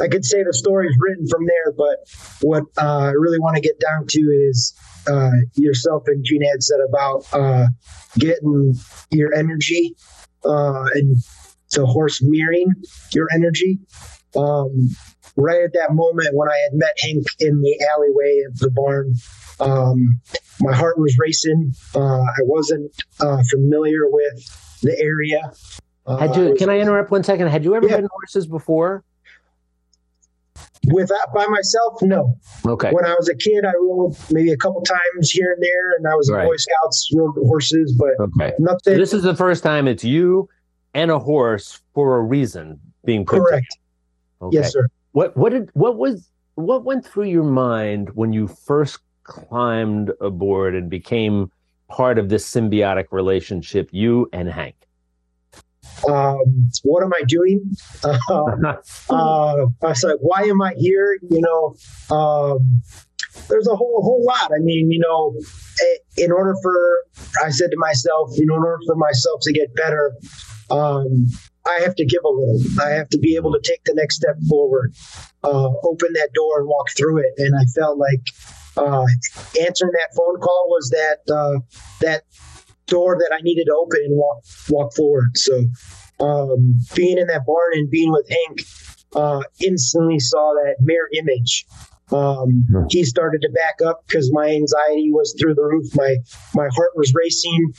I 0.00 0.08
could 0.08 0.24
say 0.24 0.42
the 0.42 0.52
story 0.52 0.88
is 0.88 0.96
written 1.00 1.26
from 1.28 1.46
there. 1.46 1.72
But 1.72 1.96
what 2.42 2.64
uh, 2.76 3.06
I 3.06 3.12
really 3.12 3.38
want 3.38 3.56
to 3.56 3.62
get 3.62 3.80
down 3.80 4.06
to 4.06 4.20
is 4.20 4.74
uh, 5.10 5.30
yourself 5.54 6.02
and 6.06 6.22
Gene 6.24 6.42
had 6.42 6.62
said 6.62 6.80
about 6.86 7.24
uh, 7.32 7.66
getting 8.18 8.74
your 9.10 9.34
energy 9.34 9.96
and 10.44 11.16
the 11.72 11.86
horse 11.86 12.22
mirroring 12.22 12.74
your 13.12 13.28
energy. 13.34 13.78
Um, 14.36 14.90
right 15.38 15.62
at 15.62 15.72
that 15.72 15.92
moment 15.92 16.34
when 16.34 16.48
I 16.48 16.58
had 16.64 16.74
met 16.74 16.92
Hank 16.98 17.26
in 17.38 17.60
the 17.60 17.86
alleyway 17.94 18.42
of 18.48 18.58
the 18.58 18.70
barn, 18.70 19.14
um, 19.60 20.20
my 20.60 20.74
heart 20.74 20.98
was 20.98 21.16
racing. 21.18 21.72
Uh, 21.94 22.20
I 22.20 22.40
wasn't 22.42 22.92
uh, 23.20 23.42
familiar 23.50 24.08
with 24.08 24.80
the 24.82 24.98
area. 25.00 25.52
Uh, 26.06 26.16
had 26.16 26.36
you? 26.36 26.54
can 26.58 26.68
I 26.68 26.78
interrupt 26.78 27.10
one 27.10 27.22
second? 27.22 27.48
Had 27.48 27.64
you 27.64 27.74
ever 27.74 27.86
yeah. 27.86 27.94
ridden 27.94 28.08
horses 28.10 28.46
before? 28.46 29.04
With 30.86 31.10
by 31.34 31.46
myself, 31.46 32.00
no. 32.02 32.34
Okay. 32.66 32.90
When 32.90 33.04
I 33.04 33.14
was 33.14 33.28
a 33.28 33.34
kid, 33.34 33.64
I 33.64 33.72
rode 33.78 34.16
maybe 34.30 34.50
a 34.52 34.56
couple 34.56 34.80
times 34.82 35.30
here 35.30 35.52
and 35.52 35.62
there, 35.62 35.96
and 35.98 36.06
I 36.06 36.14
was 36.14 36.30
right. 36.30 36.42
in 36.42 36.48
Boy 36.48 36.56
Scouts, 36.56 37.10
rode 37.14 37.34
horses, 37.34 37.94
but 37.98 38.18
okay. 38.20 38.54
nothing. 38.58 38.94
So 38.94 38.96
this 38.96 39.12
is 39.12 39.22
the 39.22 39.36
first 39.36 39.62
time 39.62 39.86
it's 39.86 40.04
you 40.04 40.48
and 40.94 41.10
a 41.10 41.18
horse 41.18 41.80
for 41.94 42.16
a 42.16 42.22
reason 42.22 42.80
being 43.04 43.26
put 43.26 43.40
Correct. 43.40 43.66
Okay. 44.40 44.56
Yes, 44.56 44.72
sir. 44.72 44.88
What 45.12 45.36
what 45.36 45.52
did 45.52 45.70
what 45.74 45.96
was 45.96 46.30
what 46.54 46.84
went 46.84 47.04
through 47.04 47.26
your 47.26 47.44
mind 47.44 48.10
when 48.14 48.32
you 48.32 48.48
first 48.48 48.98
climbed 49.24 50.12
aboard 50.20 50.74
and 50.74 50.90
became 50.90 51.50
part 51.88 52.18
of 52.18 52.28
this 52.28 52.50
symbiotic 52.50 53.06
relationship, 53.10 53.88
you 53.92 54.28
and 54.32 54.48
Hank? 54.48 54.74
Um, 56.08 56.70
what 56.82 57.02
am 57.02 57.12
I 57.14 57.22
doing? 57.26 57.76
Uh, 58.30 58.74
uh, 59.10 59.66
I 59.82 59.92
said, 59.94 60.16
why 60.20 60.42
am 60.42 60.60
I 60.60 60.74
here? 60.76 61.18
You 61.30 61.40
know, 61.40 62.14
um, 62.14 62.82
there's 63.48 63.66
a 63.66 63.74
whole 63.74 64.02
whole 64.02 64.24
lot. 64.24 64.50
I 64.52 64.58
mean, 64.60 64.90
you 64.90 64.98
know, 64.98 65.34
in 66.16 66.30
order 66.30 66.54
for 66.62 66.98
I 67.44 67.50
said 67.50 67.70
to 67.70 67.76
myself, 67.78 68.30
you 68.34 68.46
know, 68.46 68.56
in 68.56 68.62
order 68.62 68.82
for 68.86 68.96
myself 68.96 69.40
to 69.42 69.52
get 69.52 69.74
better, 69.74 70.12
um, 70.70 71.26
I 71.68 71.80
have 71.82 71.94
to 71.96 72.04
give 72.04 72.22
a 72.24 72.28
little. 72.28 72.60
I 72.80 72.90
have 72.90 73.08
to 73.10 73.18
be 73.18 73.36
able 73.36 73.52
to 73.52 73.60
take 73.62 73.84
the 73.84 73.94
next 73.94 74.16
step 74.16 74.36
forward, 74.48 74.94
uh, 75.44 75.70
open 75.84 76.12
that 76.14 76.30
door 76.34 76.60
and 76.60 76.68
walk 76.68 76.90
through 76.96 77.18
it. 77.18 77.32
And 77.36 77.54
I 77.54 77.64
felt 77.74 77.98
like 77.98 78.22
uh, 78.76 79.04
answering 79.60 79.92
that 79.92 80.08
phone 80.16 80.40
call 80.40 80.66
was 80.68 80.90
that 80.90 81.18
uh, 81.32 81.60
that 82.00 82.22
door 82.86 83.16
that 83.18 83.34
I 83.34 83.40
needed 83.42 83.66
to 83.66 83.74
open 83.74 84.00
and 84.04 84.16
walk 84.16 84.44
walk 84.68 84.94
forward. 84.94 85.36
So 85.36 85.54
um, 86.20 86.78
being 86.94 87.18
in 87.18 87.26
that 87.26 87.44
barn 87.46 87.72
and 87.74 87.90
being 87.90 88.10
with 88.10 88.28
Hank, 88.28 88.60
uh, 89.14 89.42
instantly 89.64 90.18
saw 90.18 90.54
that 90.54 90.76
mirror 90.80 91.08
image. 91.14 91.66
Um, 92.10 92.66
he 92.88 93.04
started 93.04 93.42
to 93.42 93.50
back 93.50 93.86
up 93.86 94.04
because 94.06 94.32
my 94.32 94.46
anxiety 94.46 95.10
was 95.10 95.36
through 95.38 95.54
the 95.54 95.62
roof. 95.62 95.94
My 95.94 96.16
my 96.54 96.68
heart 96.74 96.90
was 96.94 97.12
racing. 97.14 97.72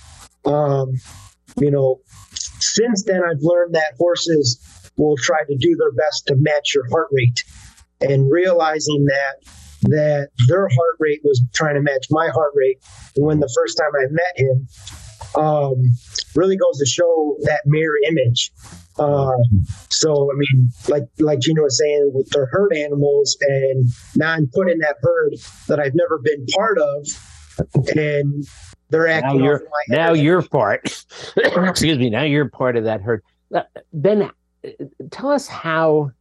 Um, 0.45 0.93
you 1.59 1.71
know, 1.71 2.01
since 2.73 3.03
then 3.03 3.21
I've 3.23 3.41
learned 3.41 3.75
that 3.75 3.93
horses 3.97 4.59
will 4.97 5.17
try 5.17 5.43
to 5.45 5.57
do 5.57 5.75
their 5.77 5.91
best 5.91 6.27
to 6.27 6.35
match 6.37 6.73
your 6.75 6.87
heart 6.89 7.07
rate, 7.11 7.43
and 8.01 8.31
realizing 8.31 9.05
that 9.05 9.51
that 9.83 10.29
their 10.47 10.67
heart 10.67 10.95
rate 10.99 11.21
was 11.23 11.41
trying 11.53 11.75
to 11.75 11.81
match 11.81 12.07
my 12.09 12.27
heart 12.29 12.51
rate. 12.55 12.83
When 13.15 13.39
the 13.39 13.51
first 13.55 13.77
time 13.77 13.91
I 13.95 14.05
met 14.11 14.35
him, 14.35 14.67
um, 15.35 15.75
really 16.35 16.57
goes 16.57 16.77
to 16.79 16.85
show 16.85 17.37
that 17.41 17.61
mirror 17.65 17.97
image. 18.07 18.51
Uh, 18.97 19.37
so 19.89 20.29
I 20.31 20.35
mean, 20.35 20.69
like 20.89 21.03
like 21.19 21.39
Jeanna 21.39 21.61
was 21.61 21.77
saying, 21.77 22.11
with 22.13 22.29
their 22.31 22.47
herd 22.51 22.73
animals, 22.75 23.37
and 23.41 23.87
now 24.15 24.33
I'm 24.33 24.49
put 24.53 24.69
in 24.69 24.79
that 24.79 24.97
herd 25.01 25.35
that 25.67 25.79
I've 25.79 25.95
never 25.95 26.19
been 26.19 26.45
part 26.47 26.77
of, 26.77 27.07
and 27.95 28.45
they're 28.89 29.07
acting. 29.07 29.39
Now 29.39 29.45
you're 29.45 29.63
now 29.87 30.13
you're 30.13 30.41
part. 30.41 31.05
excuse 31.37 31.97
me. 31.97 32.09
Now 32.09 32.23
you're 32.23 32.49
part 32.49 32.75
of 32.75 32.83
that 32.85 33.01
herd. 33.01 33.23
Uh, 33.53 33.63
ben, 33.93 34.31
tell 35.11 35.29
us 35.29 35.47
how, 35.47 36.11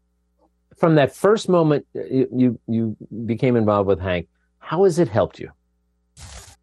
from 0.76 0.95
that 0.95 1.14
first 1.14 1.49
moment 1.49 1.87
you 1.95 2.28
you, 2.35 2.61
you 2.66 2.97
became 3.26 3.57
involved 3.57 3.88
with 3.88 4.00
Hank, 4.00 4.28
how 4.59 4.85
has 4.85 4.99
it 4.99 5.09
helped 5.09 5.38
you? 5.38 5.50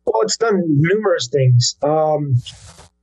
Well, 0.05 0.22
it's 0.22 0.38
done 0.38 0.62
numerous 0.67 1.27
things. 1.27 1.75
Um, 1.82 2.36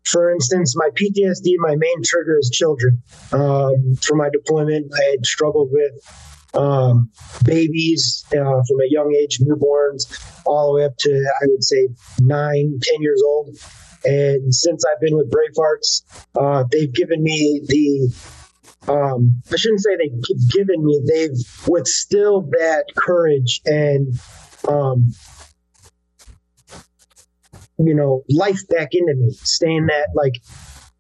for 0.04 0.30
instance, 0.30 0.74
my 0.76 0.88
PTSD, 0.94 1.54
my 1.58 1.74
main 1.76 2.02
trigger 2.04 2.38
is 2.38 2.50
children. 2.50 3.02
Um, 3.32 3.96
for 4.00 4.14
my 4.16 4.28
deployment, 4.30 4.92
I 4.92 5.10
had 5.10 5.26
struggled 5.26 5.70
with 5.72 5.92
um, 6.54 7.10
babies 7.44 8.24
uh, 8.32 8.62
from 8.68 8.80
a 8.80 8.88
young 8.88 9.14
age, 9.14 9.38
newborns, 9.40 10.04
all 10.44 10.72
the 10.72 10.80
way 10.80 10.84
up 10.84 10.96
to, 10.98 11.10
I 11.42 11.46
would 11.46 11.64
say, 11.64 11.88
nine, 12.20 12.78
ten 12.82 13.02
years 13.02 13.22
old. 13.26 13.56
And 14.04 14.54
since 14.54 14.84
I've 14.84 15.00
been 15.00 15.16
with 15.16 15.30
Bravehearts, 15.30 16.26
uh, 16.38 16.64
they've 16.70 16.92
given 16.92 17.22
me 17.22 17.60
the 17.66 18.12
um, 18.88 19.40
I 19.52 19.56
shouldn't 19.56 19.80
say 19.80 19.96
they've 19.96 20.48
given 20.50 20.84
me, 20.84 21.00
they've 21.06 21.68
withstood 21.68 22.50
that 22.50 22.86
courage 22.96 23.60
and 23.64 24.18
um, 24.68 25.12
you 27.78 27.94
know, 27.94 28.24
life 28.28 28.66
back 28.68 28.88
into 28.92 29.14
me, 29.14 29.30
staying 29.30 29.86
that 29.86 30.08
like 30.14 30.34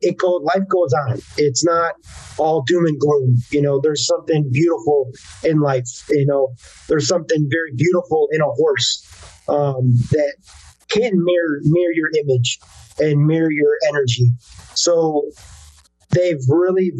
it 0.02 0.18
go 0.18 0.32
life 0.42 0.68
goes 0.68 0.92
on. 0.92 1.18
It's 1.36 1.64
not 1.64 1.94
all 2.38 2.62
doom 2.62 2.86
and 2.86 2.98
gloom. 2.98 3.36
You 3.50 3.62
know, 3.62 3.80
there's 3.82 4.06
something 4.06 4.48
beautiful 4.52 5.10
in 5.42 5.60
life. 5.60 5.88
You 6.10 6.26
know, 6.26 6.54
there's 6.88 7.08
something 7.08 7.48
very 7.50 7.72
beautiful 7.76 8.28
in 8.32 8.40
a 8.40 8.50
horse 8.50 9.06
um, 9.48 9.92
that 10.10 10.34
can 10.88 11.12
mirror 11.14 11.60
mirror 11.64 11.92
your 11.94 12.10
image 12.24 12.58
and 12.98 13.26
mirror 13.26 13.50
your 13.50 13.76
energy. 13.88 14.30
So 14.74 15.30
they've 16.10 16.42
really 16.48 16.92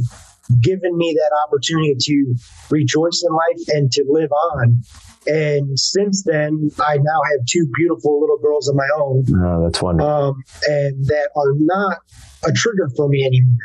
given 0.60 0.96
me 0.96 1.14
that 1.14 1.36
opportunity 1.46 1.96
to 1.98 2.34
rejoice 2.70 3.24
in 3.26 3.34
life 3.34 3.76
and 3.76 3.90
to 3.92 4.04
live 4.08 4.30
on 4.30 4.82
and 5.26 5.78
since 5.78 6.24
then, 6.24 6.70
I 6.80 6.96
now 6.96 7.20
have 7.30 7.46
two 7.46 7.68
beautiful 7.74 8.20
little 8.20 8.38
girls 8.38 8.68
of 8.68 8.74
my 8.74 8.88
own. 8.96 9.24
Oh, 9.44 9.64
that's 9.64 9.80
wonderful. 9.80 10.10
Um, 10.10 10.44
and 10.66 11.06
that 11.06 11.30
are 11.36 11.54
not 11.58 11.98
a 12.44 12.52
trigger 12.52 12.88
for 12.96 13.08
me 13.08 13.24
anymore 13.24 13.56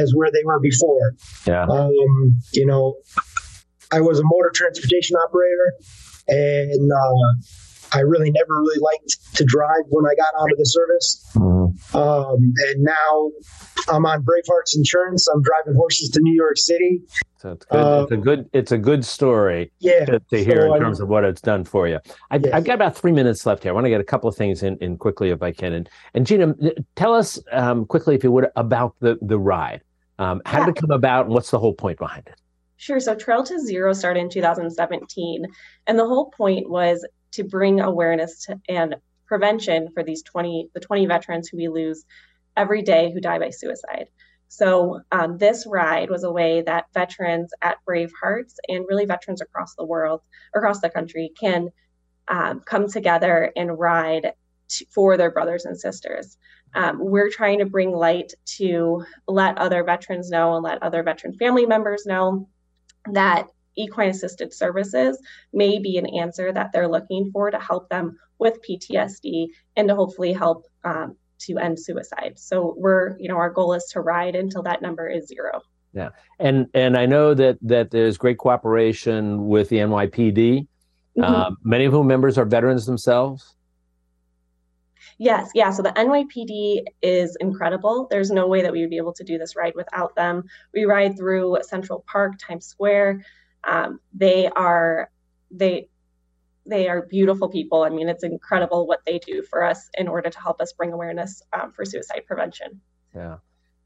as 0.00 0.12
where 0.14 0.30
they 0.30 0.42
were 0.44 0.60
before. 0.60 1.14
Yeah. 1.46 1.64
Um, 1.64 1.92
you 2.52 2.66
know, 2.66 2.96
I 3.90 4.00
was 4.00 4.18
a 4.18 4.22
motor 4.24 4.50
transportation 4.54 5.16
operator 5.16 5.72
and 6.28 6.90
uh, 6.92 7.48
I 7.92 8.00
really 8.00 8.30
never 8.30 8.54
really 8.60 8.80
liked 8.80 9.36
to 9.36 9.44
drive 9.44 9.82
when 9.88 10.04
I 10.06 10.14
got 10.14 10.40
out 10.40 10.50
of 10.50 10.58
the 10.58 10.66
service. 10.66 11.30
Mm-hmm. 11.34 11.96
Um, 11.96 12.54
and 12.68 12.82
now 12.82 13.30
I'm 13.88 14.06
on 14.06 14.22
Bravehearts 14.22 14.76
Insurance. 14.76 15.28
I'm 15.28 15.42
driving 15.42 15.74
horses 15.74 16.10
to 16.10 16.20
New 16.20 16.34
York 16.34 16.58
City. 16.58 17.00
So 17.38 17.52
it's 17.52 17.64
good. 17.66 17.78
Um, 17.78 18.02
it's 18.02 18.12
a 18.12 18.16
good. 18.16 18.50
It's 18.52 18.72
a 18.72 18.78
good 18.78 19.04
story. 19.04 19.70
Yeah, 19.78 20.04
to, 20.06 20.18
to 20.18 20.44
hear 20.44 20.62
so 20.62 20.74
in 20.74 20.80
terms 20.80 21.00
of 21.00 21.08
what 21.08 21.24
it's 21.24 21.40
done 21.40 21.64
for 21.64 21.86
you. 21.86 22.00
I've, 22.30 22.44
yes. 22.44 22.52
I've, 22.52 22.64
got 22.64 22.74
about 22.74 22.96
three 22.96 23.12
minutes 23.12 23.46
left 23.46 23.62
here. 23.62 23.70
I 23.70 23.74
want 23.74 23.84
to 23.84 23.90
get 23.90 24.00
a 24.00 24.04
couple 24.04 24.28
of 24.28 24.36
things 24.36 24.62
in, 24.62 24.76
in 24.78 24.96
quickly 24.96 25.30
if 25.30 25.40
I 25.40 25.52
can. 25.52 25.72
And, 25.72 25.88
and 26.14 26.26
Jeanna, 26.26 26.54
tell 26.96 27.14
us 27.14 27.38
um, 27.52 27.86
quickly, 27.86 28.16
if 28.16 28.24
you 28.24 28.32
would, 28.32 28.48
about 28.56 28.96
the 29.00 29.18
the 29.22 29.38
ride. 29.38 29.82
Um, 30.18 30.42
how 30.46 30.58
yeah. 30.58 30.66
did 30.66 30.76
it 30.76 30.80
come 30.80 30.90
about, 30.90 31.26
and 31.26 31.34
what's 31.34 31.52
the 31.52 31.60
whole 31.60 31.74
point 31.74 31.98
behind 31.98 32.26
it? 32.26 32.34
Sure. 32.76 32.98
So 32.98 33.14
Trail 33.14 33.44
to 33.44 33.58
Zero 33.60 33.92
started 33.92 34.20
in 34.20 34.30
2017, 34.30 35.44
and 35.86 35.98
the 35.98 36.06
whole 36.06 36.30
point 36.30 36.68
was 36.68 37.06
to 37.32 37.44
bring 37.44 37.80
awareness 37.80 38.46
to, 38.46 38.60
and 38.68 38.96
prevention 39.26 39.88
for 39.92 40.02
these 40.02 40.22
20 40.22 40.70
the 40.74 40.80
20 40.80 41.06
veterans 41.06 41.48
who 41.48 41.58
we 41.58 41.68
lose 41.68 42.04
every 42.56 42.82
day 42.82 43.12
who 43.12 43.20
die 43.20 43.38
by 43.38 43.50
suicide. 43.50 44.08
So, 44.48 45.00
um, 45.12 45.36
this 45.36 45.66
ride 45.66 46.08
was 46.08 46.24
a 46.24 46.32
way 46.32 46.62
that 46.62 46.86
veterans 46.94 47.52
at 47.60 47.76
Brave 47.84 48.10
Hearts 48.18 48.58
and 48.68 48.86
really 48.88 49.04
veterans 49.04 49.42
across 49.42 49.74
the 49.74 49.84
world, 49.84 50.22
across 50.54 50.80
the 50.80 50.88
country, 50.88 51.32
can 51.38 51.68
um, 52.28 52.60
come 52.60 52.88
together 52.88 53.52
and 53.56 53.78
ride 53.78 54.32
for 54.94 55.16
their 55.16 55.30
brothers 55.30 55.64
and 55.64 55.78
sisters. 55.78 56.38
Um, 56.74 56.98
we're 56.98 57.30
trying 57.30 57.58
to 57.58 57.66
bring 57.66 57.92
light 57.92 58.32
to 58.56 59.04
let 59.26 59.58
other 59.58 59.84
veterans 59.84 60.30
know 60.30 60.54
and 60.54 60.64
let 60.64 60.82
other 60.82 61.02
veteran 61.02 61.34
family 61.34 61.66
members 61.66 62.04
know 62.06 62.48
that 63.12 63.48
equine 63.78 64.10
assisted 64.10 64.52
services 64.52 65.18
may 65.52 65.78
be 65.78 65.96
an 65.96 66.06
answer 66.06 66.52
that 66.52 66.72
they're 66.72 66.88
looking 66.88 67.30
for 67.30 67.50
to 67.50 67.58
help 67.58 67.88
them 67.88 68.18
with 68.38 68.58
PTSD 68.68 69.48
and 69.76 69.88
to 69.88 69.94
hopefully 69.94 70.32
help 70.32 70.66
um, 70.84 71.16
to 71.38 71.58
end 71.58 71.78
suicide. 71.78 72.34
So 72.36 72.74
we're, 72.76 73.16
you 73.18 73.28
know, 73.28 73.36
our 73.36 73.50
goal 73.50 73.72
is 73.72 73.84
to 73.92 74.00
ride 74.00 74.34
until 74.34 74.62
that 74.64 74.82
number 74.82 75.08
is 75.08 75.26
zero. 75.26 75.62
Yeah, 75.94 76.10
and 76.38 76.66
and 76.74 76.96
I 76.96 77.06
know 77.06 77.32
that 77.34 77.58
that 77.62 77.90
there's 77.90 78.18
great 78.18 78.38
cooperation 78.38 79.48
with 79.48 79.70
the 79.70 79.76
NYPD. 79.76 80.66
Mm-hmm. 81.16 81.22
Uh, 81.22 81.50
many 81.62 81.86
of 81.86 81.92
whom 81.92 82.06
members 82.06 82.36
are 82.36 82.44
veterans 82.44 82.84
themselves. 82.86 83.56
Yes, 85.18 85.50
yeah. 85.54 85.70
So 85.70 85.82
the 85.82 85.90
NYPD 85.90 86.84
is 87.02 87.36
incredible. 87.40 88.06
There's 88.08 88.30
no 88.30 88.46
way 88.46 88.62
that 88.62 88.70
we 88.70 88.80
would 88.80 88.90
be 88.90 88.98
able 88.98 89.14
to 89.14 89.24
do 89.24 89.36
this 89.36 89.56
ride 89.56 89.74
without 89.74 90.14
them. 90.14 90.44
We 90.72 90.84
ride 90.84 91.16
through 91.16 91.58
Central 91.62 92.04
Park, 92.06 92.34
Times 92.38 92.66
Square. 92.66 93.24
Um, 93.68 94.00
they 94.14 94.48
are 94.48 95.10
they 95.50 95.88
they 96.66 96.88
are 96.88 97.02
beautiful 97.02 97.48
people. 97.48 97.82
I 97.82 97.88
mean, 97.88 98.08
it's 98.08 98.24
incredible 98.24 98.86
what 98.86 99.00
they 99.06 99.18
do 99.18 99.42
for 99.42 99.64
us 99.64 99.88
in 99.96 100.06
order 100.06 100.30
to 100.30 100.38
help 100.38 100.60
us 100.60 100.72
bring 100.72 100.92
awareness 100.92 101.42
um, 101.52 101.72
for 101.72 101.84
suicide 101.84 102.22
prevention. 102.26 102.80
Yeah. 103.14 103.36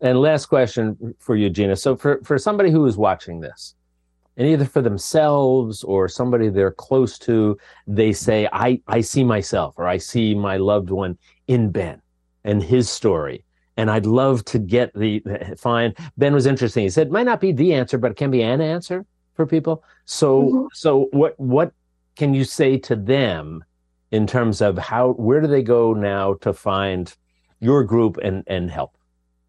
And 0.01 0.21
last 0.21 0.47
question 0.47 1.15
for 1.21 1.37
you, 1.37 1.49
Jeanna. 1.49 1.77
So, 1.77 1.97
for, 1.97 2.21
for 2.25 2.39
somebody 2.39 2.71
who 2.71 2.85
is 2.87 2.97
watching 2.97 3.41
this, 3.41 3.77
and 4.37 4.49
either 4.49 4.65
for 4.65 4.83
themselves 4.83 5.85
or 5.85 6.09
somebody 6.09 6.49
they're 6.49 6.73
close 6.73 7.19
to, 7.21 7.57
they 7.87 8.12
say, 8.12 8.49
I, 8.53 8.81
I 8.89 9.01
see 9.03 9.23
myself 9.23 9.75
or 9.77 9.87
I 9.87 9.99
see 9.99 10.35
my 10.35 10.57
loved 10.57 10.91
one 10.91 11.19
in 11.47 11.71
Ben 11.71 12.01
and 12.43 12.62
his 12.62 12.89
story. 12.89 13.45
And 13.77 13.91
I'd 13.91 14.07
love 14.07 14.45
to 14.47 14.59
get 14.59 14.93
the 14.95 15.23
find 15.59 15.97
Ben 16.17 16.35
was 16.35 16.47
interesting. 16.47 16.85
He 16.85 16.91
said 16.91 17.12
might 17.12 17.27
not 17.27 17.41
be 17.41 17.53
the 17.53 17.75
answer, 17.75 17.99
but 17.99 18.11
it 18.11 18.17
can 18.17 18.31
be 18.31 18.43
an 18.43 18.61
answer 18.61 19.07
for 19.35 19.47
people. 19.47 19.83
So 20.05 20.43
mm-hmm. 20.43 20.67
so 20.73 21.09
what 21.12 21.39
what 21.39 21.73
can 22.17 22.35
you 22.35 22.45
say 22.45 22.79
to 22.79 22.97
them 22.97 23.65
in 24.11 24.27
terms 24.27 24.61
of 24.61 24.79
how 24.79 25.12
where 25.12 25.41
do 25.41 25.47
they 25.47 25.62
go 25.62 25.95
now 25.95 26.35
to 26.35 26.53
find 26.53 27.15
your 27.61 27.85
group 27.85 28.19
and 28.19 28.45
and 28.47 28.71
help? 28.71 28.97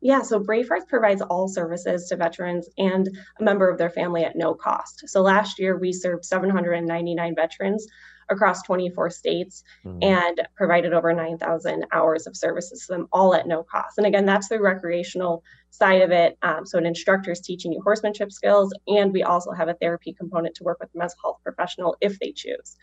Yeah, 0.02 0.22
so 0.22 0.38
Bravehearts 0.38 0.90
provides 0.90 1.22
all 1.22 1.48
services 1.48 2.10
to 2.10 2.18
veterans 2.18 2.68
and 2.78 3.08
a 3.40 3.44
member 3.44 3.70
of 3.70 3.78
their 3.78 3.90
family 3.90 4.25
at 4.25 4.36
no 4.36 4.54
cost. 4.54 5.08
So 5.08 5.22
last 5.22 5.58
year 5.60 5.78
we 5.78 5.94
served 5.94 6.25
799 6.25 7.36
veterans 7.36 7.88
across 8.34 8.62
24 8.63 9.10
states 9.10 9.63
mm-hmm. 9.86 10.00
and 10.02 10.42
provided 10.56 10.94
over 10.94 11.13
9,000 11.13 11.86
hours 11.92 12.28
of 12.28 12.36
services 12.36 12.86
to 12.86 12.94
them, 12.94 13.08
all 13.12 13.34
at 13.34 13.48
no 13.48 13.63
cost. 13.63 13.98
And 13.98 14.08
again, 14.08 14.25
that's 14.25 14.50
the 14.50 14.60
recreational 14.60 15.44
side 15.70 16.02
of 16.02 16.12
it. 16.12 16.38
Um, 16.42 16.66
so, 16.66 16.78
an 16.78 16.86
instructor 16.86 17.32
is 17.32 17.40
teaching 17.40 17.72
you 17.72 17.82
horsemanship 17.82 18.32
skills, 18.32 18.74
and 18.88 19.12
we 19.12 19.24
also 19.24 19.52
have 19.52 19.70
a 19.70 19.75
therapy 19.75 20.13
component 20.13 20.56
to 20.56 20.63
work 20.63 20.80
with 20.80 20.90
a 20.94 20.98
mental 20.98 21.18
health 21.24 21.38
professional 21.44 21.96
if 22.02 22.20
they 22.20 22.32
choose. 22.32 22.78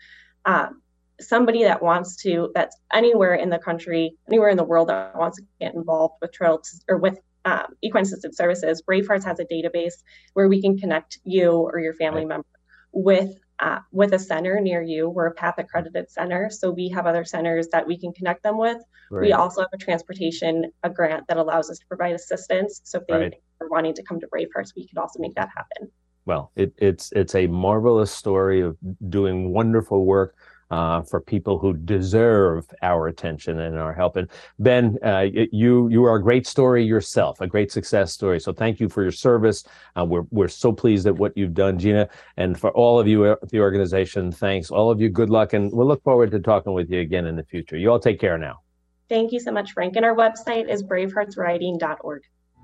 Um, 0.45 0.81
somebody 1.19 1.63
that 1.63 1.81
wants 1.81 2.15
to, 2.17 2.51
that's 2.55 2.75
anywhere 2.91 3.35
in 3.35 3.49
the 3.49 3.59
country, 3.59 4.15
anywhere 4.27 4.49
in 4.49 4.57
the 4.57 4.63
world 4.63 4.89
that 4.89 5.15
wants 5.15 5.37
to 5.37 5.43
get 5.59 5.75
involved 5.75 6.15
with 6.21 6.31
trail 6.31 6.61
or 6.89 6.97
with 6.97 7.19
um, 7.45 7.67
equine 7.81 8.03
assisted 8.03 8.35
services, 8.35 8.81
Bravehearts 8.87 9.23
has 9.23 9.39
a 9.39 9.45
database 9.45 10.03
where 10.33 10.47
we 10.47 10.61
can 10.61 10.77
connect 10.77 11.19
you 11.23 11.51
or 11.51 11.79
your 11.79 11.93
family 11.93 12.21
right. 12.21 12.29
member 12.29 12.47
with 12.91 13.35
uh, 13.61 13.79
with 13.91 14.13
a 14.13 14.19
center 14.19 14.59
near 14.59 14.81
you. 14.81 15.07
We're 15.07 15.27
a 15.27 15.33
PATH 15.33 15.59
accredited 15.59 16.09
center, 16.09 16.49
so 16.49 16.71
we 16.71 16.89
have 16.89 17.05
other 17.05 17.23
centers 17.23 17.67
that 17.69 17.87
we 17.87 17.97
can 17.97 18.11
connect 18.11 18.43
them 18.43 18.57
with. 18.57 18.77
Right. 19.09 19.27
We 19.27 19.33
also 19.33 19.61
have 19.61 19.69
a 19.73 19.77
transportation 19.77 20.71
a 20.83 20.89
grant 20.89 21.27
that 21.27 21.37
allows 21.37 21.69
us 21.69 21.77
to 21.79 21.85
provide 21.85 22.15
assistance. 22.15 22.81
So 22.83 22.99
if 22.99 23.07
they 23.07 23.13
right. 23.13 23.33
are 23.61 23.69
wanting 23.69 23.93
to 23.93 24.03
come 24.03 24.19
to 24.19 24.27
Bravehearts, 24.27 24.73
we 24.75 24.87
could 24.87 24.97
also 24.97 25.19
make 25.19 25.35
that 25.35 25.49
happen. 25.55 25.91
Well, 26.25 26.51
it, 26.55 26.73
it's 26.77 27.11
it's 27.13 27.35
a 27.35 27.47
marvelous 27.47 28.11
story 28.11 28.61
of 28.61 28.77
doing 29.09 29.53
wonderful 29.53 30.05
work 30.05 30.35
uh, 30.71 31.01
for 31.01 31.19
people 31.19 31.59
who 31.59 31.73
deserve 31.73 32.65
our 32.81 33.07
attention 33.07 33.59
and 33.59 33.77
our 33.77 33.93
help. 33.93 34.15
And 34.15 34.27
Ben, 34.57 34.97
uh, 35.03 35.27
you 35.51 35.89
you 35.89 36.03
are 36.05 36.15
a 36.15 36.23
great 36.23 36.47
story 36.47 36.83
yourself, 36.83 37.41
a 37.41 37.47
great 37.47 37.71
success 37.71 38.13
story. 38.13 38.39
So 38.39 38.53
thank 38.53 38.79
you 38.79 38.89
for 38.89 39.03
your 39.03 39.11
service. 39.11 39.63
Uh, 39.95 40.05
we're 40.05 40.25
we're 40.31 40.47
so 40.47 40.71
pleased 40.71 41.05
at 41.05 41.15
what 41.15 41.35
you've 41.35 41.53
done, 41.53 41.77
Jeanna, 41.77 42.09
and 42.37 42.59
for 42.59 42.71
all 42.71 42.99
of 42.99 43.07
you 43.07 43.31
at 43.31 43.49
the 43.49 43.59
organization. 43.59 44.31
Thanks, 44.31 44.71
all 44.71 44.89
of 44.89 44.99
you. 44.99 45.09
Good 45.09 45.29
luck, 45.29 45.53
and 45.53 45.71
we'll 45.71 45.87
look 45.87 46.03
forward 46.03 46.31
to 46.31 46.39
talking 46.39 46.73
with 46.73 46.89
you 46.89 47.01
again 47.01 47.25
in 47.25 47.35
the 47.35 47.43
future. 47.43 47.77
You 47.77 47.91
all 47.91 47.99
take 47.99 48.19
care 48.19 48.37
now. 48.37 48.61
Thank 49.09 49.33
you 49.33 49.41
so 49.41 49.51
much, 49.51 49.73
Frank. 49.73 49.97
And 49.97 50.05
our 50.05 50.15
website 50.15 50.69
is 50.69 50.83
braveheartsriding.org. 50.83 52.23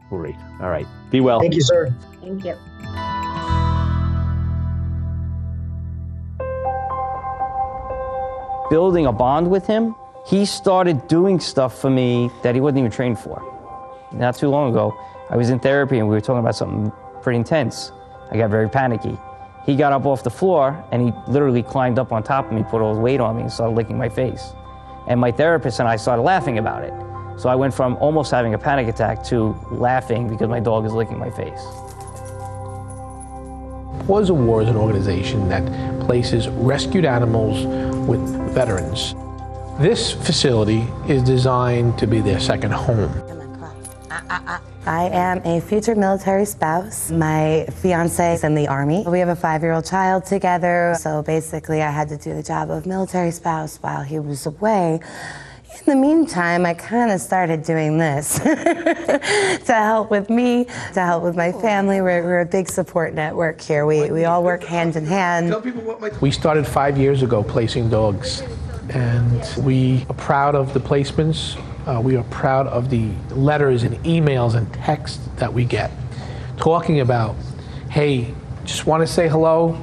Great. 0.10 0.36
All 0.62 0.70
right. 0.70 0.88
Be 1.12 1.20
well. 1.20 1.42
Thank 1.42 1.56
you, 1.56 1.62
sir. 1.62 1.94
Thank 2.22 2.46
you. 2.46 2.56
Building 8.70 9.06
a 9.06 9.12
bond 9.12 9.50
with 9.50 9.66
him, 9.66 9.96
he 10.26 10.46
started 10.46 11.08
doing 11.08 11.40
stuff 11.40 11.80
for 11.80 11.90
me 11.90 12.30
that 12.44 12.54
he 12.54 12.62
wasn't 12.62 12.80
even 12.80 12.92
trained 12.92 13.20
for. 13.20 13.42
Not 14.12 14.36
too 14.36 14.50
long 14.50 14.72
ago, 14.72 14.94
I 15.30 15.38
was 15.38 15.50
in 15.50 15.60
therapy 15.60 16.00
and 16.00 16.08
we 16.08 16.16
were 16.16 16.22
talking 16.22 16.40
about 16.40 16.56
something 16.56 16.92
pretty 17.22 17.38
intense. 17.38 17.92
I 18.32 18.38
got 18.38 18.50
very 18.50 18.70
panicky. 18.70 19.18
He 19.66 19.76
got 19.76 19.92
up 19.92 20.06
off 20.06 20.24
the 20.24 20.30
floor 20.30 20.84
and 20.92 21.02
he 21.02 21.14
literally 21.28 21.64
climbed 21.64 22.00
up 22.00 22.12
on 22.12 22.24
top 22.24 22.48
of 22.48 22.54
me, 22.54 22.64
put 22.64 22.82
all 22.82 22.94
his 22.94 23.00
weight 23.00 23.20
on 23.20 23.36
me, 23.36 23.44
and 23.44 23.52
started 23.52 23.76
licking 23.76 23.98
my 23.98 24.10
face. 24.10 24.54
And 25.08 25.20
my 25.20 25.32
therapist 25.32 25.80
and 25.80 25.88
I 25.88 25.96
started 25.96 26.22
laughing 26.22 26.58
about 26.58 26.84
it. 26.84 26.94
So 27.40 27.50
I 27.50 27.56
went 27.56 27.74
from 27.74 27.96
almost 27.98 28.32
having 28.32 28.54
a 28.54 28.58
panic 28.58 28.88
attack 28.88 29.24
to 29.26 29.56
laughing 29.72 30.28
because 30.28 30.50
my 30.50 30.60
dog 30.60 30.86
is 30.86 30.94
licking 30.94 31.20
my 31.20 31.30
face. 31.30 31.66
Paws 34.08 34.30
of 34.30 34.38
War 34.38 34.62
is 34.62 34.70
an 34.70 34.78
organization 34.78 35.50
that 35.50 35.66
places 36.06 36.48
rescued 36.48 37.04
animals 37.04 37.66
with 38.08 38.22
veterans. 38.56 39.14
This 39.82 40.14
facility 40.14 40.88
is 41.10 41.22
designed 41.22 42.00
to 42.00 42.08
be 42.08 42.22
their 42.22 42.40
second 42.40 42.72
home. 42.72 43.12
I 44.86 45.10
am 45.12 45.46
a 45.46 45.60
future 45.60 45.94
military 45.94 46.46
spouse. 46.46 47.12
My 47.12 47.66
fiance 47.82 48.36
is 48.36 48.46
in 48.46 48.56
the 48.56 48.70
Army. 48.70 49.04
We 49.06 49.20
have 49.20 49.28
a 49.28 49.36
five 49.36 49.62
year 49.62 49.74
old 49.74 49.86
child 49.86 50.24
together, 50.24 50.96
so 50.98 51.22
basically, 51.22 51.82
I 51.82 51.92
had 51.92 52.08
to 52.08 52.16
do 52.16 52.34
the 52.34 52.44
job 52.44 52.72
of 52.72 52.86
military 52.86 53.32
spouse 53.32 53.76
while 53.82 54.04
he 54.04 54.20
was 54.20 54.46
away. 54.46 55.02
In 55.80 55.86
the 55.86 55.96
meantime, 55.96 56.66
I 56.66 56.74
kind 56.74 57.12
of 57.12 57.22
started 57.22 57.64
doing 57.64 57.98
this 57.98 58.40
to 58.40 59.62
help 59.68 60.10
with 60.10 60.30
me, 60.30 60.66
to 60.94 61.02
help 61.02 61.24
with 61.24 61.36
my 61.36 61.52
family. 61.52 62.02
We're, 62.02 62.24
we're, 62.24 62.42
a 62.42 62.46
big 62.46 62.68
support 62.68 63.14
network 63.14 63.62
here. 63.62 63.86
We, 63.86 64.10
we 64.12 64.26
all 64.26 64.44
work 64.44 64.64
hand 64.64 64.96
in 64.96 65.06
hand. 65.06 65.54
We 66.22 66.32
started 66.32 66.68
five 66.68 66.98
years 66.98 67.22
ago 67.22 67.44
placing 67.44 67.90
dogs, 67.90 68.42
and 68.90 69.64
we 69.64 70.06
are 70.10 70.16
proud 70.16 70.56
of 70.56 70.74
the 70.74 70.80
placements. 70.80 71.58
Uh, 71.86 72.02
we 72.02 72.18
are 72.18 72.24
proud 72.26 72.68
of 72.68 72.90
the 72.90 73.12
letters 73.30 73.84
and 73.84 73.96
emails 74.04 74.56
and 74.56 74.72
texts 74.74 75.20
that 75.38 75.54
we 75.54 75.64
get 75.64 75.92
talking 76.58 77.00
about, 77.00 77.36
hey, 77.90 78.34
just 78.66 78.86
want 78.86 79.02
to 79.02 79.08
say 79.08 79.30
hello, 79.30 79.80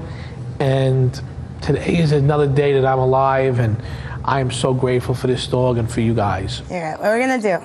and 0.60 1.20
today 1.62 1.98
is 1.98 2.12
another 2.12 2.46
day 2.46 2.74
that 2.74 2.84
I'm 2.84 2.98
alive, 2.98 3.58
and 3.58 3.80
I 4.26 4.40
am 4.40 4.50
so 4.50 4.72
grateful 4.72 5.14
for 5.14 5.26
this 5.26 5.46
dog 5.46 5.76
and 5.76 5.90
for 5.90 6.00
you 6.00 6.14
guys. 6.14 6.62
All 6.70 6.80
right, 6.80 6.98
what 6.98 7.08
we're 7.08 7.20
gonna 7.20 7.40
do, 7.40 7.58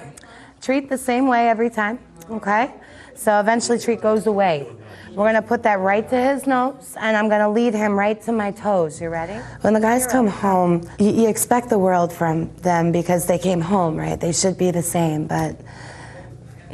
treat 0.62 0.90
the 0.90 0.98
same 0.98 1.28
way 1.28 1.48
every 1.48 1.70
time, 1.70 2.00
okay? 2.30 2.74
So 3.16 3.40
eventually 3.40 3.80
treat 3.80 4.02
goes 4.02 4.28
away. 4.28 4.68
We're 5.16 5.26
gonna 5.26 5.42
put 5.42 5.64
that 5.64 5.80
right 5.80 6.08
to 6.10 6.22
his 6.22 6.46
nose, 6.46 6.96
and 7.00 7.16
I'm 7.16 7.30
gonna 7.30 7.50
lead 7.50 7.74
him 7.74 7.98
right 7.98 8.22
to 8.24 8.34
my 8.34 8.52
toes. 8.52 9.00
You 9.00 9.08
ready? 9.08 9.42
When 9.62 9.74
the 9.74 9.80
guys 9.80 10.06
come 10.06 10.28
home, 10.28 10.88
you, 11.00 11.12
you 11.12 11.30
expect 11.30 11.70
the 11.70 11.80
world 11.80 12.12
from 12.12 12.54
them 12.58 12.92
because 12.92 13.26
they 13.26 13.38
came 13.38 13.62
home, 13.62 13.96
right? 13.96 14.20
They 14.20 14.34
should 14.34 14.58
be 14.58 14.70
the 14.70 14.84
same, 14.84 15.28
but 15.28 15.60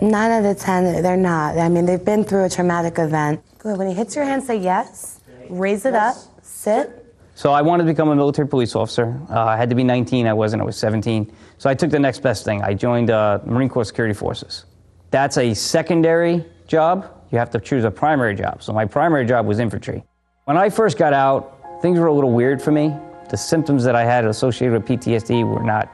nine 0.01 0.31
out 0.31 0.45
of 0.45 0.57
ten, 0.59 1.01
they're 1.03 1.15
not. 1.15 1.59
I 1.59 1.69
mean, 1.69 1.85
they've 1.85 2.03
been 2.03 2.23
through 2.23 2.45
a 2.45 2.49
traumatic 2.49 2.97
event. 2.97 3.41
Good. 3.59 3.77
When 3.77 3.87
he 3.87 3.93
hits 3.93 4.15
your 4.15 4.25
hand, 4.25 4.43
say 4.43 4.57
yes. 4.57 5.19
Raise 5.47 5.85
it 5.85 5.93
up. 5.93 6.15
Sit. 6.41 7.04
So 7.37 7.51
I 7.51 7.61
wanted 7.61 7.83
to 7.83 7.91
become 7.91 8.07
a 8.09 8.15
military 8.15 8.47
police 8.47 8.75
officer. 8.75 9.19
Uh, 9.29 9.43
I 9.43 9.57
had 9.57 9.69
to 9.69 9.75
be 9.75 9.83
19. 9.83 10.25
I 10.25 10.31
wasn't. 10.31 10.61
I 10.61 10.65
was 10.65 10.77
17. 10.77 11.31
So 11.57 11.69
I 11.69 11.73
took 11.73 11.91
the 11.91 11.99
next 11.99 12.21
best 12.21 12.45
thing. 12.45 12.63
I 12.63 12.73
joined 12.73 13.09
uh, 13.09 13.39
Marine 13.45 13.67
Corps 13.67 13.83
Security 13.83 14.13
Forces. 14.13 14.63
That's 15.11 15.37
a 15.37 15.53
secondary 15.53 16.45
job. 16.65 17.11
You 17.31 17.37
have 17.37 17.49
to 17.49 17.59
choose 17.59 17.83
a 17.83 17.91
primary 17.91 18.35
job. 18.35 18.63
So 18.63 18.71
my 18.71 18.85
primary 18.85 19.25
job 19.25 19.45
was 19.45 19.59
infantry. 19.59 20.01
When 20.45 20.55
I 20.55 20.69
first 20.69 20.97
got 20.97 21.11
out, 21.11 21.81
things 21.81 21.99
were 21.99 22.07
a 22.07 22.13
little 22.13 22.31
weird 22.31 22.61
for 22.61 22.71
me. 22.71 22.95
The 23.29 23.37
symptoms 23.37 23.83
that 23.83 23.97
I 23.97 24.05
had 24.05 24.23
associated 24.23 24.81
with 24.81 24.87
PTSD 24.87 25.45
were 25.45 25.63
not 25.63 25.91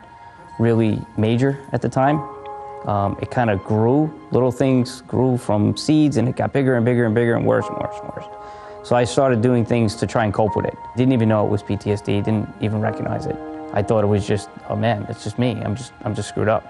really 0.59 1.01
major 1.17 1.59
at 1.73 1.81
the 1.81 1.89
time. 1.89 2.19
Um, 2.87 3.17
it 3.19 3.31
kind 3.31 3.49
of 3.49 3.63
grew. 3.63 4.13
Little 4.31 4.51
things 4.51 5.01
grew 5.01 5.37
from 5.37 5.75
seeds, 5.75 6.17
and 6.17 6.27
it 6.29 6.35
got 6.35 6.53
bigger 6.53 6.75
and 6.75 6.85
bigger 6.85 7.05
and 7.05 7.15
bigger 7.15 7.35
and 7.35 7.45
worse 7.45 7.67
and 7.67 7.77
worse 7.77 7.95
and 7.99 8.09
worse. 8.09 8.25
So 8.83 8.95
I 8.95 9.03
started 9.03 9.41
doing 9.41 9.63
things 9.63 9.95
to 9.95 10.07
try 10.07 10.25
and 10.25 10.33
cope 10.33 10.55
with 10.55 10.65
it. 10.65 10.75
Didn't 10.97 11.13
even 11.13 11.29
know 11.29 11.45
it 11.45 11.49
was 11.49 11.61
PTSD, 11.61 12.23
didn't 12.23 12.49
even 12.61 12.81
recognize 12.81 13.27
it. 13.27 13.35
I 13.73 13.83
thought 13.83 14.03
it 14.03 14.07
was 14.07 14.27
just, 14.27 14.49
oh 14.69 14.75
man, 14.75 15.05
it's 15.07 15.23
just 15.23 15.37
me. 15.37 15.51
I'm 15.63 15.75
just, 15.75 15.93
I'm 16.03 16.15
just 16.15 16.29
screwed 16.29 16.49
up. 16.49 16.65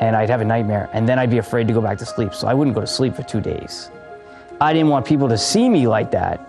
And 0.00 0.16
I'd 0.16 0.30
have 0.30 0.40
a 0.40 0.44
nightmare, 0.44 0.88
and 0.92 1.08
then 1.08 1.18
I'd 1.18 1.30
be 1.30 1.38
afraid 1.38 1.68
to 1.68 1.74
go 1.74 1.80
back 1.80 1.98
to 1.98 2.06
sleep. 2.06 2.34
So 2.34 2.48
I 2.48 2.54
wouldn't 2.54 2.74
go 2.74 2.80
to 2.80 2.86
sleep 2.86 3.14
for 3.14 3.22
two 3.22 3.40
days. 3.40 3.90
I 4.60 4.72
didn't 4.72 4.88
want 4.88 5.06
people 5.06 5.28
to 5.28 5.38
see 5.38 5.68
me 5.68 5.86
like 5.86 6.10
that, 6.12 6.40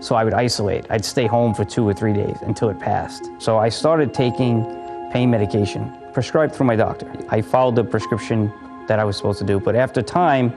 so 0.00 0.14
I 0.14 0.24
would 0.24 0.34
isolate. 0.34 0.86
I'd 0.90 1.04
stay 1.04 1.26
home 1.26 1.54
for 1.54 1.64
two 1.64 1.86
or 1.86 1.92
three 1.92 2.12
days 2.12 2.36
until 2.42 2.68
it 2.70 2.78
passed. 2.78 3.28
So 3.38 3.58
I 3.58 3.68
started 3.68 4.14
taking 4.14 4.64
pain 5.12 5.30
medication 5.30 5.92
prescribed 6.12 6.54
through 6.54 6.66
my 6.66 6.76
doctor. 6.76 7.10
I 7.28 7.42
followed 7.42 7.74
the 7.74 7.84
prescription 7.84 8.52
that 8.86 8.98
I 8.98 9.04
was 9.04 9.16
supposed 9.16 9.40
to 9.40 9.44
do, 9.44 9.58
but 9.58 9.74
after 9.74 10.00
time, 10.00 10.52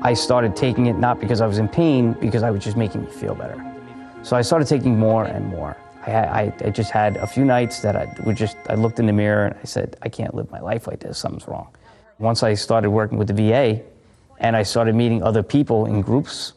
I 0.00 0.14
started 0.14 0.54
taking 0.54 0.86
it 0.86 0.96
not 0.96 1.20
because 1.20 1.40
I 1.40 1.46
was 1.46 1.58
in 1.58 1.68
pain, 1.68 2.12
because 2.14 2.42
I 2.42 2.50
was 2.50 2.62
just 2.62 2.76
making 2.76 3.04
me 3.04 3.10
feel 3.10 3.34
better. 3.34 3.64
So 4.22 4.36
I 4.36 4.42
started 4.42 4.68
taking 4.68 4.98
more 4.98 5.24
and 5.24 5.46
more. 5.46 5.76
I, 6.06 6.12
I, 6.12 6.52
I 6.64 6.70
just 6.70 6.90
had 6.90 7.16
a 7.16 7.26
few 7.26 7.44
nights 7.44 7.80
that 7.80 7.96
I 7.96 8.14
would 8.24 8.36
just, 8.36 8.56
I 8.68 8.74
looked 8.74 8.98
in 8.98 9.06
the 9.06 9.12
mirror 9.12 9.46
and 9.46 9.56
I 9.60 9.64
said, 9.64 9.96
I 10.02 10.08
can't 10.08 10.34
live 10.34 10.50
my 10.50 10.60
life 10.60 10.86
like 10.86 11.00
this, 11.00 11.18
something's 11.18 11.48
wrong. 11.48 11.68
Once 12.18 12.42
I 12.42 12.54
started 12.54 12.90
working 12.90 13.18
with 13.18 13.28
the 13.28 13.34
VA 13.34 13.82
and 14.38 14.56
I 14.56 14.62
started 14.62 14.94
meeting 14.94 15.22
other 15.22 15.42
people 15.42 15.86
in 15.86 16.00
groups 16.00 16.52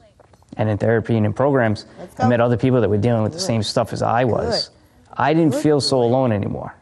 and 0.58 0.70
in 0.70 0.78
therapy 0.78 1.18
and 1.18 1.26
in 1.26 1.34
programs, 1.34 1.86
I 2.20 2.28
met 2.28 2.42
other 2.42 2.58
people 2.58 2.82
that 2.82 2.90
were 2.90 2.98
dealing 2.98 3.24
with 3.24 3.34
the 3.34 3.40
same 3.40 3.64
stuff 3.64 3.94
as 3.94 4.02
I 4.02 4.24
was. 4.24 4.70
I 5.14 5.34
didn't 5.34 5.56
feel 5.56 5.82
so 5.82 6.02
alone 6.02 6.32
anymore. 6.32 6.76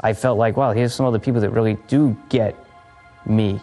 I 0.00 0.12
felt 0.12 0.38
like, 0.38 0.56
wow, 0.56 0.72
here's 0.72 0.94
some 0.94 1.06
other 1.06 1.18
people 1.18 1.40
that 1.40 1.50
really 1.50 1.76
do 1.88 2.16
get 2.28 2.56
me 3.26 3.60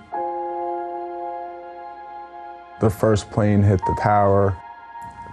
the 2.82 2.90
first 2.90 3.30
plane 3.30 3.62
hit 3.62 3.80
the 3.86 3.96
tower. 4.02 4.58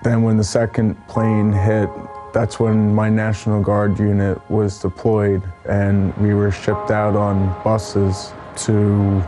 Then 0.04 0.22
when 0.22 0.36
the 0.36 0.44
second 0.44 0.94
plane 1.08 1.50
hit, 1.50 1.88
that's 2.34 2.60
when 2.60 2.94
my 2.94 3.08
National 3.08 3.62
Guard 3.62 3.98
unit 3.98 4.38
was 4.50 4.78
deployed 4.78 5.42
and 5.64 6.14
we 6.18 6.34
were 6.34 6.52
shipped 6.52 6.90
out 6.90 7.16
on 7.16 7.60
buses 7.64 8.32
to 8.66 9.24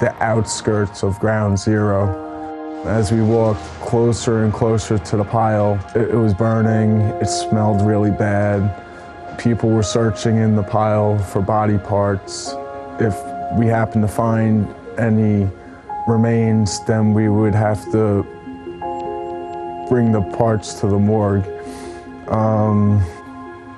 the 0.00 0.14
outskirts 0.20 1.02
of 1.02 1.18
ground 1.18 1.58
zero. 1.58 2.22
As 2.84 3.10
we 3.10 3.22
walked 3.22 3.64
closer 3.80 4.44
and 4.44 4.52
closer 4.52 4.98
to 4.98 5.16
the 5.16 5.24
pile, 5.24 5.80
it, 5.94 6.10
it 6.10 6.16
was 6.16 6.34
burning, 6.34 7.00
it 7.22 7.26
smelled 7.26 7.80
really 7.86 8.10
bad. 8.10 9.38
People 9.38 9.70
were 9.70 9.82
searching 9.82 10.36
in 10.36 10.54
the 10.54 10.62
pile 10.62 11.18
for 11.18 11.40
body 11.40 11.78
parts. 11.78 12.52
If 13.00 13.16
we 13.58 13.66
happened 13.66 14.06
to 14.06 14.12
find 14.12 14.68
any 14.98 15.48
remains, 16.06 16.84
then 16.84 17.12
we 17.12 17.28
would 17.28 17.54
have 17.54 17.82
to 17.92 18.22
bring 19.88 20.12
the 20.12 20.22
parts 20.36 20.74
to 20.80 20.86
the 20.86 20.98
morgue. 20.98 21.46
Um, 22.28 23.04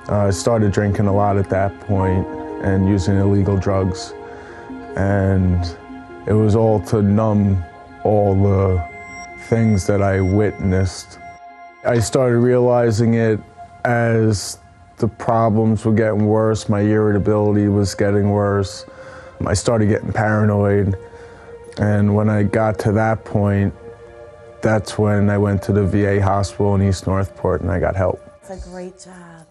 I 0.07 0.31
started 0.31 0.71
drinking 0.71 1.07
a 1.07 1.13
lot 1.13 1.37
at 1.37 1.49
that 1.49 1.79
point 1.81 2.27
and 2.63 2.87
using 2.87 3.17
illegal 3.17 3.57
drugs. 3.57 4.13
And 4.95 5.63
it 6.27 6.33
was 6.33 6.55
all 6.55 6.79
to 6.87 7.01
numb 7.01 7.63
all 8.03 8.35
the 8.35 8.83
things 9.47 9.85
that 9.87 10.01
I 10.01 10.19
witnessed. 10.19 11.19
I 11.85 11.99
started 11.99 12.39
realizing 12.39 13.13
it 13.13 13.39
as 13.85 14.59
the 14.97 15.07
problems 15.07 15.85
were 15.85 15.93
getting 15.93 16.25
worse, 16.25 16.67
my 16.67 16.81
irritability 16.81 17.67
was 17.67 17.95
getting 17.95 18.31
worse. 18.31 18.85
I 19.45 19.53
started 19.53 19.87
getting 19.87 20.11
paranoid. 20.11 20.97
And 21.79 22.13
when 22.13 22.29
I 22.29 22.43
got 22.43 22.77
to 22.79 22.91
that 22.91 23.23
point, 23.23 23.73
that's 24.61 24.97
when 24.97 25.29
I 25.29 25.37
went 25.37 25.61
to 25.63 25.71
the 25.71 25.85
VA 25.85 26.21
hospital 26.21 26.75
in 26.75 26.81
East 26.81 27.07
Northport 27.07 27.61
and 27.61 27.71
I 27.71 27.79
got 27.79 27.95
help. 27.95 28.21
It's 28.41 28.65
a 28.65 28.69
great 28.69 28.99
job. 28.99 29.45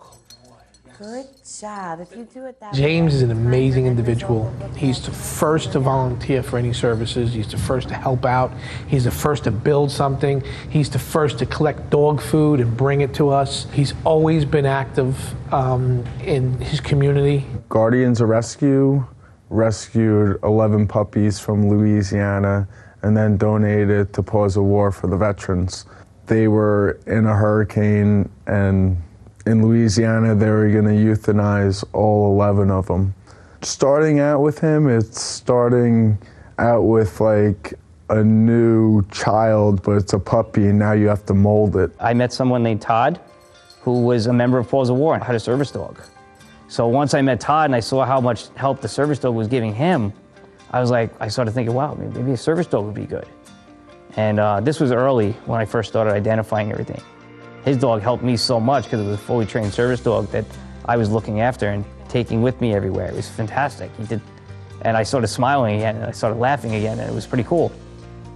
Good 0.98 1.26
job. 1.60 2.00
If 2.00 2.16
you 2.16 2.24
do 2.24 2.46
it 2.46 2.58
that 2.58 2.74
James 2.74 3.12
way, 3.12 3.16
is 3.18 3.22
an 3.22 3.30
amazing 3.30 3.86
individual. 3.86 4.52
He's 4.76 5.00
the 5.00 5.12
first 5.12 5.72
to 5.72 5.78
volunteer 5.78 6.42
for 6.42 6.58
any 6.58 6.72
services. 6.72 7.32
He's 7.32 7.48
the 7.48 7.56
first 7.56 7.86
to 7.88 7.94
help 7.94 8.24
out. 8.24 8.52
He's 8.88 9.04
the 9.04 9.12
first 9.12 9.44
to 9.44 9.52
build 9.52 9.92
something. 9.92 10.42
He's 10.68 10.90
the 10.90 10.98
first 10.98 11.38
to 11.38 11.46
collect 11.46 11.90
dog 11.90 12.20
food 12.20 12.58
and 12.58 12.76
bring 12.76 13.00
it 13.00 13.14
to 13.14 13.28
us. 13.28 13.68
He's 13.72 13.94
always 14.04 14.44
been 14.44 14.66
active 14.66 15.16
um, 15.54 16.04
in 16.20 16.60
his 16.60 16.80
community. 16.80 17.46
Guardians 17.68 18.20
of 18.20 18.28
Rescue 18.28 19.06
rescued 19.50 20.38
11 20.42 20.86
puppies 20.86 21.38
from 21.38 21.68
Louisiana 21.68 22.68
and 23.02 23.16
then 23.16 23.36
donated 23.36 24.12
to 24.14 24.22
Paws 24.22 24.56
a 24.56 24.62
War 24.62 24.90
for 24.90 25.06
the 25.06 25.16
veterans. 25.16 25.86
They 26.26 26.48
were 26.48 26.98
in 27.06 27.26
a 27.26 27.34
hurricane, 27.34 28.28
and 28.46 28.98
in 29.46 29.66
Louisiana, 29.66 30.34
they 30.34 30.50
were 30.50 30.68
going 30.68 30.84
to 30.84 30.90
euthanize 30.90 31.84
all 31.92 32.32
11 32.32 32.70
of 32.70 32.86
them. 32.86 33.14
Starting 33.62 34.20
out 34.20 34.40
with 34.40 34.58
him, 34.58 34.88
it's 34.88 35.20
starting 35.20 36.18
out 36.58 36.82
with 36.82 37.20
like 37.20 37.74
a 38.10 38.22
new 38.22 39.02
child, 39.10 39.82
but 39.82 39.92
it's 39.92 40.12
a 40.12 40.18
puppy, 40.18 40.66
and 40.66 40.78
now 40.78 40.92
you 40.92 41.08
have 41.08 41.24
to 41.26 41.34
mold 41.34 41.76
it. 41.76 41.90
I 42.00 42.14
met 42.14 42.32
someone 42.32 42.62
named 42.62 42.82
Todd, 42.82 43.20
who 43.80 44.02
was 44.02 44.26
a 44.26 44.32
member 44.32 44.58
of 44.58 44.68
Paws 44.68 44.90
of 44.90 44.96
War 44.96 45.14
and 45.14 45.22
had 45.22 45.34
a 45.34 45.40
service 45.40 45.70
dog. 45.70 45.98
So 46.68 46.86
once 46.86 47.14
I 47.14 47.22
met 47.22 47.40
Todd 47.40 47.64
and 47.64 47.74
I 47.74 47.80
saw 47.80 48.04
how 48.04 48.20
much 48.20 48.48
help 48.54 48.82
the 48.82 48.88
service 48.88 49.18
dog 49.18 49.34
was 49.34 49.48
giving 49.48 49.74
him, 49.74 50.12
I 50.70 50.80
was 50.80 50.90
like, 50.90 51.10
I 51.18 51.28
started 51.28 51.52
thinking, 51.52 51.74
wow, 51.74 51.94
maybe 51.94 52.32
a 52.32 52.36
service 52.36 52.66
dog 52.66 52.84
would 52.84 52.94
be 52.94 53.06
good. 53.06 53.26
And 54.16 54.38
uh, 54.38 54.60
this 54.60 54.78
was 54.78 54.92
early 54.92 55.32
when 55.46 55.60
I 55.60 55.64
first 55.64 55.88
started 55.88 56.12
identifying 56.12 56.70
everything. 56.70 57.00
His 57.64 57.78
dog 57.78 58.02
helped 58.02 58.22
me 58.22 58.36
so 58.36 58.60
much 58.60 58.84
because 58.84 59.00
it 59.00 59.04
was 59.04 59.14
a 59.14 59.22
fully 59.22 59.46
trained 59.46 59.72
service 59.72 60.00
dog 60.00 60.28
that 60.28 60.44
I 60.84 60.98
was 60.98 61.10
looking 61.10 61.40
after 61.40 61.70
and 61.70 61.86
taking 62.08 62.42
with 62.42 62.60
me 62.60 62.74
everywhere. 62.74 63.08
It 63.08 63.14
was 63.14 63.28
fantastic. 63.28 63.90
He 63.96 64.04
did, 64.04 64.20
and 64.82 64.94
I 64.94 65.04
started 65.04 65.28
smiling 65.28 65.76
again 65.76 65.96
and 65.96 66.04
I 66.04 66.10
started 66.10 66.38
laughing 66.38 66.74
again, 66.74 66.98
and 66.98 67.10
it 67.10 67.14
was 67.14 67.26
pretty 67.26 67.44
cool. 67.44 67.72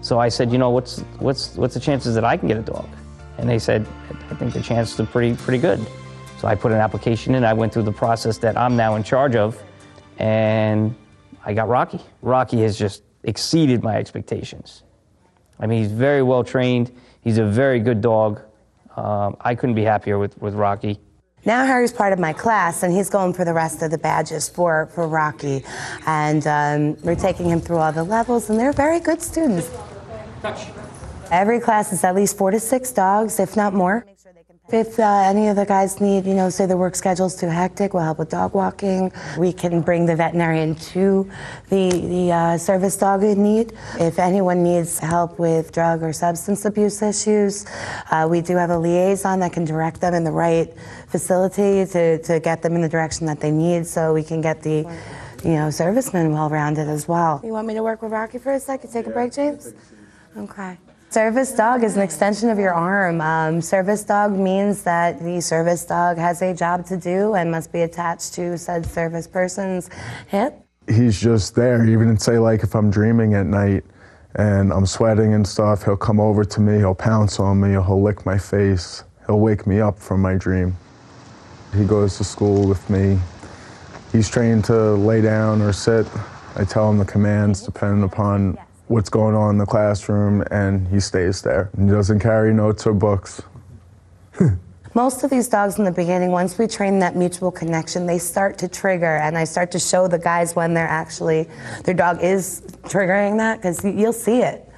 So 0.00 0.18
I 0.18 0.28
said, 0.30 0.50
you 0.50 0.58
know, 0.58 0.70
what's 0.70 1.00
what's 1.18 1.54
what's 1.56 1.74
the 1.74 1.80
chances 1.80 2.14
that 2.14 2.24
I 2.24 2.36
can 2.36 2.48
get 2.48 2.56
a 2.56 2.62
dog? 2.62 2.88
And 3.38 3.48
they 3.48 3.58
said, 3.58 3.86
I 4.30 4.34
think 4.34 4.52
the 4.52 4.62
chances 4.62 4.98
are 5.00 5.06
pretty 5.06 5.36
pretty 5.36 5.58
good. 5.58 5.84
So 6.42 6.48
I 6.48 6.56
put 6.56 6.72
an 6.72 6.78
application 6.78 7.36
in. 7.36 7.44
I 7.44 7.52
went 7.52 7.72
through 7.72 7.84
the 7.84 7.92
process 7.92 8.36
that 8.38 8.56
I'm 8.56 8.74
now 8.74 8.96
in 8.96 9.04
charge 9.04 9.36
of, 9.36 9.62
and 10.18 10.92
I 11.44 11.54
got 11.54 11.68
Rocky. 11.68 12.00
Rocky 12.20 12.62
has 12.62 12.76
just 12.76 13.04
exceeded 13.22 13.84
my 13.84 13.96
expectations. 13.96 14.82
I 15.60 15.68
mean, 15.68 15.84
he's 15.84 15.92
very 15.92 16.24
well 16.24 16.42
trained. 16.42 16.90
He's 17.20 17.38
a 17.38 17.44
very 17.44 17.78
good 17.78 18.00
dog. 18.00 18.40
Um, 18.96 19.36
I 19.40 19.54
couldn't 19.54 19.76
be 19.76 19.84
happier 19.84 20.18
with, 20.18 20.36
with 20.42 20.54
Rocky. 20.54 20.98
Now 21.44 21.64
Harry's 21.64 21.92
part 21.92 22.12
of 22.12 22.18
my 22.18 22.32
class, 22.32 22.82
and 22.82 22.92
he's 22.92 23.08
going 23.08 23.34
for 23.34 23.44
the 23.44 23.54
rest 23.54 23.80
of 23.82 23.92
the 23.92 23.98
badges 23.98 24.48
for, 24.48 24.86
for 24.96 25.06
Rocky. 25.06 25.64
And 26.06 26.44
um, 26.48 27.00
we're 27.04 27.14
taking 27.14 27.48
him 27.48 27.60
through 27.60 27.76
all 27.76 27.92
the 27.92 28.02
levels, 28.02 28.50
and 28.50 28.58
they're 28.58 28.72
very 28.72 28.98
good 28.98 29.22
students. 29.22 29.70
Every 31.30 31.60
class 31.60 31.92
is 31.92 32.02
at 32.02 32.16
least 32.16 32.36
four 32.36 32.50
to 32.50 32.58
six 32.58 32.90
dogs, 32.90 33.38
if 33.38 33.54
not 33.56 33.74
more. 33.74 34.04
If 34.72 34.98
uh, 34.98 35.02
any 35.02 35.48
of 35.48 35.56
the 35.56 35.66
guys 35.66 36.00
need, 36.00 36.24
you 36.24 36.32
know, 36.32 36.48
say 36.48 36.64
the 36.64 36.78
work 36.78 36.94
schedule's 36.94 37.36
too 37.36 37.48
hectic, 37.48 37.92
we'll 37.92 38.04
help 38.04 38.18
with 38.18 38.30
dog 38.30 38.54
walking. 38.54 39.12
We 39.36 39.52
can 39.52 39.82
bring 39.82 40.06
the 40.06 40.16
veterinarian 40.16 40.76
to 40.76 41.30
the, 41.68 41.90
the 41.90 42.32
uh, 42.32 42.56
service 42.56 42.96
dog 42.96 43.22
in 43.22 43.42
need. 43.42 43.74
If 44.00 44.18
anyone 44.18 44.62
needs 44.62 44.98
help 44.98 45.38
with 45.38 45.72
drug 45.72 46.02
or 46.02 46.14
substance 46.14 46.64
abuse 46.64 47.02
issues, 47.02 47.66
uh, 48.10 48.26
we 48.30 48.40
do 48.40 48.56
have 48.56 48.70
a 48.70 48.78
liaison 48.78 49.40
that 49.40 49.52
can 49.52 49.66
direct 49.66 50.00
them 50.00 50.14
in 50.14 50.24
the 50.24 50.32
right 50.32 50.72
facility 51.08 51.84
to, 51.92 52.22
to 52.22 52.40
get 52.40 52.62
them 52.62 52.74
in 52.74 52.80
the 52.80 52.88
direction 52.88 53.26
that 53.26 53.40
they 53.40 53.50
need 53.50 53.86
so 53.86 54.14
we 54.14 54.22
can 54.22 54.40
get 54.40 54.62
the, 54.62 54.90
you 55.44 55.52
know, 55.52 55.68
servicemen 55.68 56.32
well 56.32 56.48
rounded 56.48 56.88
as 56.88 57.06
well. 57.06 57.42
You 57.44 57.52
want 57.52 57.66
me 57.66 57.74
to 57.74 57.82
work 57.82 58.00
with 58.00 58.10
Rocky 58.10 58.38
for 58.38 58.54
a 58.54 58.60
second? 58.60 58.90
Take 58.90 59.06
a 59.06 59.10
break, 59.10 59.34
James? 59.34 59.74
Okay. 60.34 60.78
Service 61.12 61.52
dog 61.52 61.84
is 61.84 61.94
an 61.94 62.00
extension 62.00 62.48
of 62.48 62.58
your 62.58 62.72
arm. 62.72 63.20
Um, 63.20 63.60
service 63.60 64.02
dog 64.02 64.32
means 64.32 64.82
that 64.84 65.22
the 65.22 65.42
service 65.42 65.84
dog 65.84 66.16
has 66.16 66.40
a 66.40 66.54
job 66.54 66.86
to 66.86 66.96
do 66.96 67.34
and 67.34 67.50
must 67.50 67.70
be 67.70 67.82
attached 67.82 68.32
to 68.36 68.56
said 68.56 68.86
service 68.86 69.26
person's 69.26 69.90
hip. 70.28 70.54
he's 70.88 71.20
just 71.20 71.54
there. 71.54 71.84
Even 71.84 72.18
say 72.18 72.38
like 72.38 72.62
if 72.62 72.74
I'm 72.74 72.90
dreaming 72.90 73.34
at 73.34 73.44
night 73.44 73.84
and 74.36 74.72
I'm 74.72 74.86
sweating 74.86 75.34
and 75.34 75.46
stuff, 75.46 75.84
he'll 75.84 75.98
come 75.98 76.18
over 76.18 76.46
to 76.46 76.60
me, 76.62 76.78
he'll 76.78 76.94
pounce 76.94 77.38
on 77.38 77.60
me, 77.60 77.72
he'll 77.72 78.02
lick 78.02 78.24
my 78.24 78.38
face, 78.38 79.04
he'll 79.26 79.40
wake 79.40 79.66
me 79.66 79.82
up 79.82 79.98
from 79.98 80.22
my 80.22 80.36
dream. 80.36 80.74
He 81.76 81.84
goes 81.84 82.16
to 82.16 82.24
school 82.24 82.66
with 82.66 82.88
me. 82.88 83.18
He's 84.12 84.30
trained 84.30 84.64
to 84.64 84.94
lay 84.94 85.20
down 85.20 85.60
or 85.60 85.74
sit. 85.74 86.06
I 86.56 86.64
tell 86.64 86.90
him 86.90 86.96
the 86.96 87.04
commands 87.04 87.60
depending 87.60 88.02
upon 88.02 88.56
what's 88.92 89.08
going 89.08 89.34
on 89.34 89.54
in 89.54 89.58
the 89.58 89.66
classroom, 89.66 90.44
and 90.50 90.86
he 90.88 91.00
stays 91.00 91.42
there. 91.42 91.70
He 91.78 91.86
doesn't 91.86 92.20
carry 92.20 92.52
notes 92.52 92.86
or 92.86 92.92
books. 92.92 93.42
Most 94.94 95.24
of 95.24 95.30
these 95.30 95.48
dogs 95.48 95.78
in 95.78 95.84
the 95.84 95.90
beginning, 95.90 96.30
once 96.30 96.58
we 96.58 96.66
train 96.66 96.98
that 96.98 97.16
mutual 97.16 97.50
connection, 97.50 98.04
they 98.04 98.18
start 98.18 98.58
to 98.58 98.68
trigger, 98.68 99.16
and 99.16 99.38
I 99.38 99.44
start 99.44 99.70
to 99.72 99.78
show 99.78 100.06
the 100.06 100.18
guys 100.18 100.54
when 100.54 100.74
they're 100.74 100.86
actually, 100.86 101.48
their 101.84 101.94
dog 101.94 102.22
is 102.22 102.60
triggering 102.82 103.38
that, 103.38 103.56
because 103.56 103.82
you'll 103.82 104.12
see 104.12 104.42
it. 104.42 104.68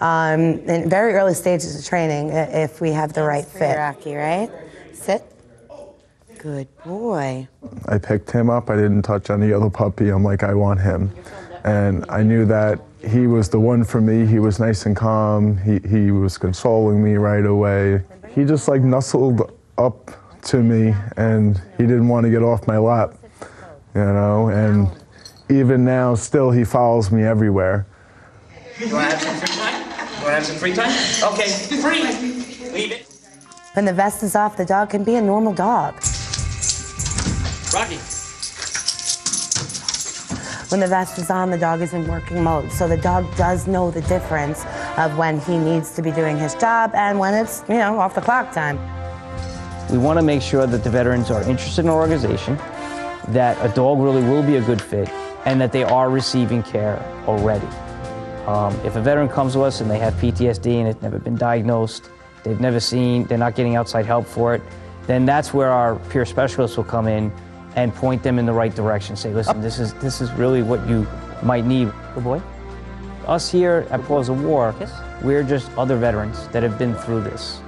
Um, 0.00 0.60
in 0.60 0.88
very 0.88 1.12
early 1.12 1.34
stages 1.34 1.78
of 1.78 1.84
training, 1.84 2.30
if 2.30 2.80
we 2.80 2.92
have 2.92 3.12
the 3.12 3.22
right 3.22 3.44
fit. 3.44 3.76
Rocky, 3.76 4.14
right? 4.14 4.50
Sit. 4.94 5.22
Good 6.38 6.68
boy. 6.84 7.48
I 7.86 7.98
picked 7.98 8.30
him 8.30 8.48
up. 8.48 8.70
I 8.70 8.76
didn't 8.76 9.02
touch 9.02 9.28
any 9.28 9.52
other 9.52 9.68
puppy. 9.68 10.08
I'm 10.08 10.22
like, 10.22 10.44
I 10.44 10.54
want 10.54 10.80
him. 10.80 11.12
And 11.64 12.06
I 12.08 12.22
knew 12.22 12.46
that 12.46 12.80
he 13.06 13.26
was 13.26 13.48
the 13.48 13.60
one 13.60 13.84
for 13.84 14.00
me. 14.00 14.26
He 14.26 14.38
was 14.38 14.58
nice 14.58 14.86
and 14.86 14.96
calm. 14.96 15.56
He, 15.58 15.80
he 15.88 16.10
was 16.10 16.38
consoling 16.38 17.02
me 17.02 17.14
right 17.14 17.44
away. 17.44 18.02
He 18.34 18.44
just 18.44 18.68
like 18.68 18.82
nuzzled 18.82 19.52
up 19.76 20.10
to 20.42 20.62
me 20.62 20.94
and 21.16 21.60
he 21.76 21.84
didn't 21.84 22.08
want 22.08 22.24
to 22.24 22.30
get 22.30 22.42
off 22.42 22.66
my 22.66 22.78
lap, 22.78 23.14
you 23.94 24.00
know? 24.00 24.48
And 24.48 24.88
even 25.50 25.84
now, 25.84 26.14
still, 26.14 26.50
he 26.50 26.64
follows 26.64 27.10
me 27.10 27.24
everywhere. 27.24 27.86
You 28.78 28.92
wanna 28.92 29.10
have 29.10 29.20
some 29.20 29.36
free 29.36 29.56
time? 29.56 30.18
You 30.18 30.22
wanna 30.22 30.34
have 30.34 30.46
some 30.46 30.56
free 30.56 30.74
time? 30.74 31.32
Okay, 31.32 31.50
free. 31.80 32.72
Leave 32.72 32.92
it. 32.92 33.06
When 33.74 33.84
the 33.84 33.92
vest 33.92 34.22
is 34.22 34.34
off, 34.34 34.56
the 34.56 34.64
dog 34.64 34.90
can 34.90 35.04
be 35.04 35.14
a 35.16 35.22
normal 35.22 35.52
dog. 35.52 35.94
Rocky. 37.72 38.17
When 40.68 40.80
the 40.80 40.86
vest 40.86 41.16
is 41.18 41.30
on, 41.30 41.50
the 41.50 41.56
dog 41.56 41.80
is 41.80 41.94
in 41.94 42.06
working 42.06 42.42
mode. 42.42 42.70
So 42.70 42.86
the 42.86 42.98
dog 42.98 43.24
does 43.36 43.66
know 43.66 43.90
the 43.90 44.02
difference 44.02 44.66
of 44.98 45.16
when 45.16 45.40
he 45.40 45.56
needs 45.56 45.94
to 45.94 46.02
be 46.02 46.10
doing 46.10 46.36
his 46.36 46.54
job 46.54 46.90
and 46.94 47.18
when 47.18 47.32
it's, 47.32 47.64
you 47.68 47.76
know, 47.76 47.98
off 47.98 48.14
the 48.14 48.20
clock 48.20 48.52
time. 48.52 48.78
We 49.90 49.96
want 49.96 50.18
to 50.18 50.22
make 50.22 50.42
sure 50.42 50.66
that 50.66 50.84
the 50.84 50.90
veterans 50.90 51.30
are 51.30 51.42
interested 51.44 51.86
in 51.86 51.88
our 51.88 51.98
organization, 51.98 52.56
that 53.28 53.56
a 53.64 53.74
dog 53.74 53.98
really 53.98 54.22
will 54.22 54.42
be 54.42 54.56
a 54.56 54.60
good 54.60 54.82
fit, 54.82 55.08
and 55.46 55.58
that 55.58 55.72
they 55.72 55.84
are 55.84 56.10
receiving 56.10 56.62
care 56.62 56.98
already. 57.26 57.66
Um, 58.46 58.78
if 58.84 58.94
a 58.96 59.00
veteran 59.00 59.30
comes 59.30 59.54
to 59.54 59.62
us 59.62 59.80
and 59.80 59.90
they 59.90 59.98
have 59.98 60.12
PTSD 60.14 60.66
and 60.66 60.86
it's 60.86 61.00
never 61.00 61.18
been 61.18 61.36
diagnosed, 61.36 62.10
they've 62.44 62.60
never 62.60 62.78
seen, 62.78 63.24
they're 63.24 63.38
not 63.38 63.54
getting 63.54 63.76
outside 63.76 64.04
help 64.04 64.26
for 64.26 64.54
it, 64.54 64.60
then 65.06 65.24
that's 65.24 65.54
where 65.54 65.70
our 65.70 65.96
peer 66.10 66.26
specialists 66.26 66.76
will 66.76 66.84
come 66.84 67.08
in 67.08 67.32
and 67.78 67.94
point 67.94 68.24
them 68.24 68.40
in 68.40 68.46
the 68.46 68.52
right 68.52 68.74
direction. 68.74 69.14
Say, 69.14 69.32
listen, 69.32 69.60
this 69.60 69.78
is 69.78 69.94
this 69.94 70.20
is 70.20 70.32
really 70.32 70.62
what 70.62 70.86
you 70.88 71.06
might 71.44 71.64
need. 71.64 71.92
Good 72.14 72.24
boy. 72.24 72.42
Us 73.26 73.48
here 73.52 73.86
at 73.90 74.02
Paws 74.02 74.28
of 74.28 74.42
War, 74.42 74.74
yes. 74.80 74.90
we're 75.22 75.44
just 75.44 75.70
other 75.78 75.96
veterans 75.96 76.48
that 76.48 76.64
have 76.64 76.76
been 76.76 76.94
through 76.94 77.22
this. 77.22 77.60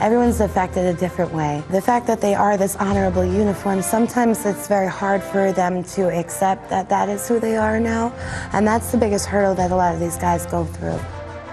Everyone's 0.00 0.40
affected 0.40 0.84
a 0.84 0.92
different 0.92 1.32
way. 1.32 1.62
The 1.70 1.80
fact 1.80 2.06
that 2.08 2.20
they 2.20 2.34
are 2.34 2.58
this 2.58 2.76
honorable 2.76 3.24
uniform, 3.24 3.80
sometimes 3.80 4.44
it's 4.44 4.66
very 4.66 4.88
hard 4.88 5.22
for 5.22 5.52
them 5.52 5.84
to 5.96 6.10
accept 6.10 6.68
that 6.68 6.88
that 6.90 7.08
is 7.08 7.26
who 7.28 7.38
they 7.38 7.56
are 7.56 7.78
now. 7.78 8.12
And 8.52 8.66
that's 8.66 8.90
the 8.90 8.98
biggest 8.98 9.26
hurdle 9.26 9.54
that 9.54 9.70
a 9.70 9.76
lot 9.76 9.94
of 9.94 10.00
these 10.00 10.16
guys 10.16 10.44
go 10.46 10.64
through. 10.64 10.98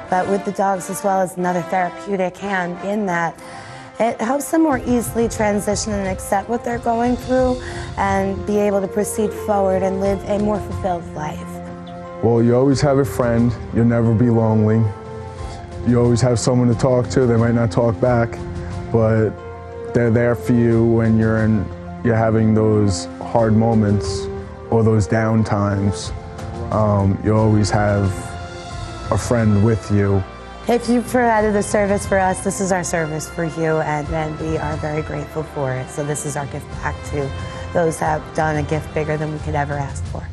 But 0.09 0.27
with 0.27 0.43
the 0.43 0.51
dogs, 0.51 0.89
as 0.89 1.03
well 1.03 1.21
as 1.21 1.37
another 1.37 1.61
therapeutic 1.61 2.35
hand 2.35 2.83
in 2.83 3.05
that, 3.05 3.39
it 3.99 4.19
helps 4.21 4.49
them 4.49 4.63
more 4.63 4.79
easily 4.79 5.27
transition 5.27 5.91
and 5.91 6.07
accept 6.07 6.47
what 6.47 6.63
they're 6.63 6.79
going 6.79 7.17
through 7.17 7.62
and 7.97 8.45
be 8.47 8.57
able 8.57 8.79
to 8.79 8.88
proceed 8.88 9.31
forward 9.31 9.83
and 9.83 9.99
live 9.99 10.23
a 10.29 10.39
more 10.39 10.59
fulfilled 10.59 11.05
life. 11.13 11.43
Well, 12.23 12.41
you 12.41 12.55
always 12.55 12.79
have 12.81 12.97
a 12.97 13.05
friend. 13.05 13.53
You'll 13.73 13.85
never 13.85 14.13
be 14.13 14.29
lonely. 14.29 14.81
You 15.85 15.99
always 15.99 16.21
have 16.21 16.39
someone 16.39 16.69
to 16.69 16.75
talk 16.75 17.09
to. 17.09 17.25
They 17.25 17.35
might 17.35 17.55
not 17.55 17.71
talk 17.71 17.99
back, 17.99 18.38
but 18.91 19.31
they're 19.93 20.12
there 20.12 20.35
for 20.35 20.53
you 20.53 20.85
when 20.85 21.17
you're 21.17 21.39
in, 21.39 21.65
you're 22.03 22.15
having 22.15 22.53
those 22.53 23.05
hard 23.21 23.53
moments 23.53 24.27
or 24.69 24.83
those 24.83 25.07
down 25.07 25.43
times. 25.43 26.12
Um, 26.71 27.19
you 27.23 27.35
always 27.35 27.69
have 27.69 28.05
a 29.12 29.17
friend 29.17 29.65
with 29.65 29.91
you. 29.91 30.23
If 30.69 30.88
you 30.88 31.01
provided 31.01 31.55
a 31.55 31.63
service 31.63 32.05
for 32.05 32.19
us, 32.19 32.43
this 32.43 32.62
is 32.62 32.71
our 32.71 32.84
service 32.84 33.27
for 33.27 33.43
you, 33.43 33.79
and, 33.79 34.08
and 34.10 34.39
we 34.39 34.55
are 34.60 34.77
very 34.77 35.01
grateful 35.01 35.41
for 35.41 35.73
it. 35.73 35.89
So 35.89 36.03
this 36.03 36.27
is 36.27 36.38
our 36.38 36.45
gift 36.45 36.69
back 36.73 36.93
to 37.05 37.27
those 37.73 37.97
that 37.97 38.21
have 38.21 38.36
done 38.36 38.58
a 38.58 38.62
gift 38.62 38.93
bigger 38.93 39.17
than 39.17 39.34
we 39.34 39.39
could 39.39 39.55
ever 39.55 39.73
ask 39.73 40.03
for 40.12 40.27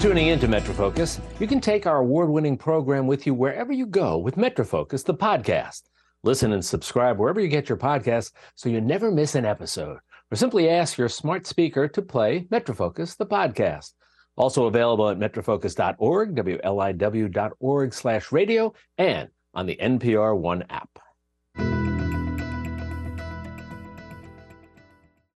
tuning 0.00 0.28
in 0.28 0.38
to 0.38 0.46
MetroFocus. 0.46 1.20
You 1.40 1.48
can 1.48 1.60
take 1.60 1.84
our 1.84 1.98
award 1.98 2.30
winning 2.30 2.56
program 2.56 3.08
with 3.08 3.26
you 3.26 3.34
wherever 3.34 3.72
you 3.72 3.84
go 3.84 4.16
with 4.16 4.36
MetroFocus, 4.36 5.04
the 5.04 5.14
podcast. 5.14 5.82
Listen 6.22 6.52
and 6.52 6.64
subscribe 6.64 7.18
wherever 7.18 7.40
you 7.40 7.48
get 7.48 7.68
your 7.68 7.78
podcasts 7.78 8.30
so 8.54 8.68
you 8.68 8.80
never 8.80 9.10
miss 9.10 9.34
an 9.34 9.44
episode. 9.44 9.98
Or 10.30 10.36
simply 10.36 10.68
ask 10.68 10.98
your 10.98 11.08
smart 11.08 11.46
speaker 11.48 11.88
to 11.88 12.02
play 12.02 12.46
MetroFocus, 12.52 13.16
the 13.16 13.26
podcast. 13.26 13.92
Also 14.36 14.66
available 14.66 15.08
at 15.08 15.18
metrofocus.org, 15.18 16.36
WLIW.org 16.36 17.92
slash 17.92 18.30
radio, 18.30 18.72
and 18.98 19.28
on 19.52 19.66
the 19.66 19.78
NPR 19.82 20.38
One 20.38 20.62
app. 20.70 20.90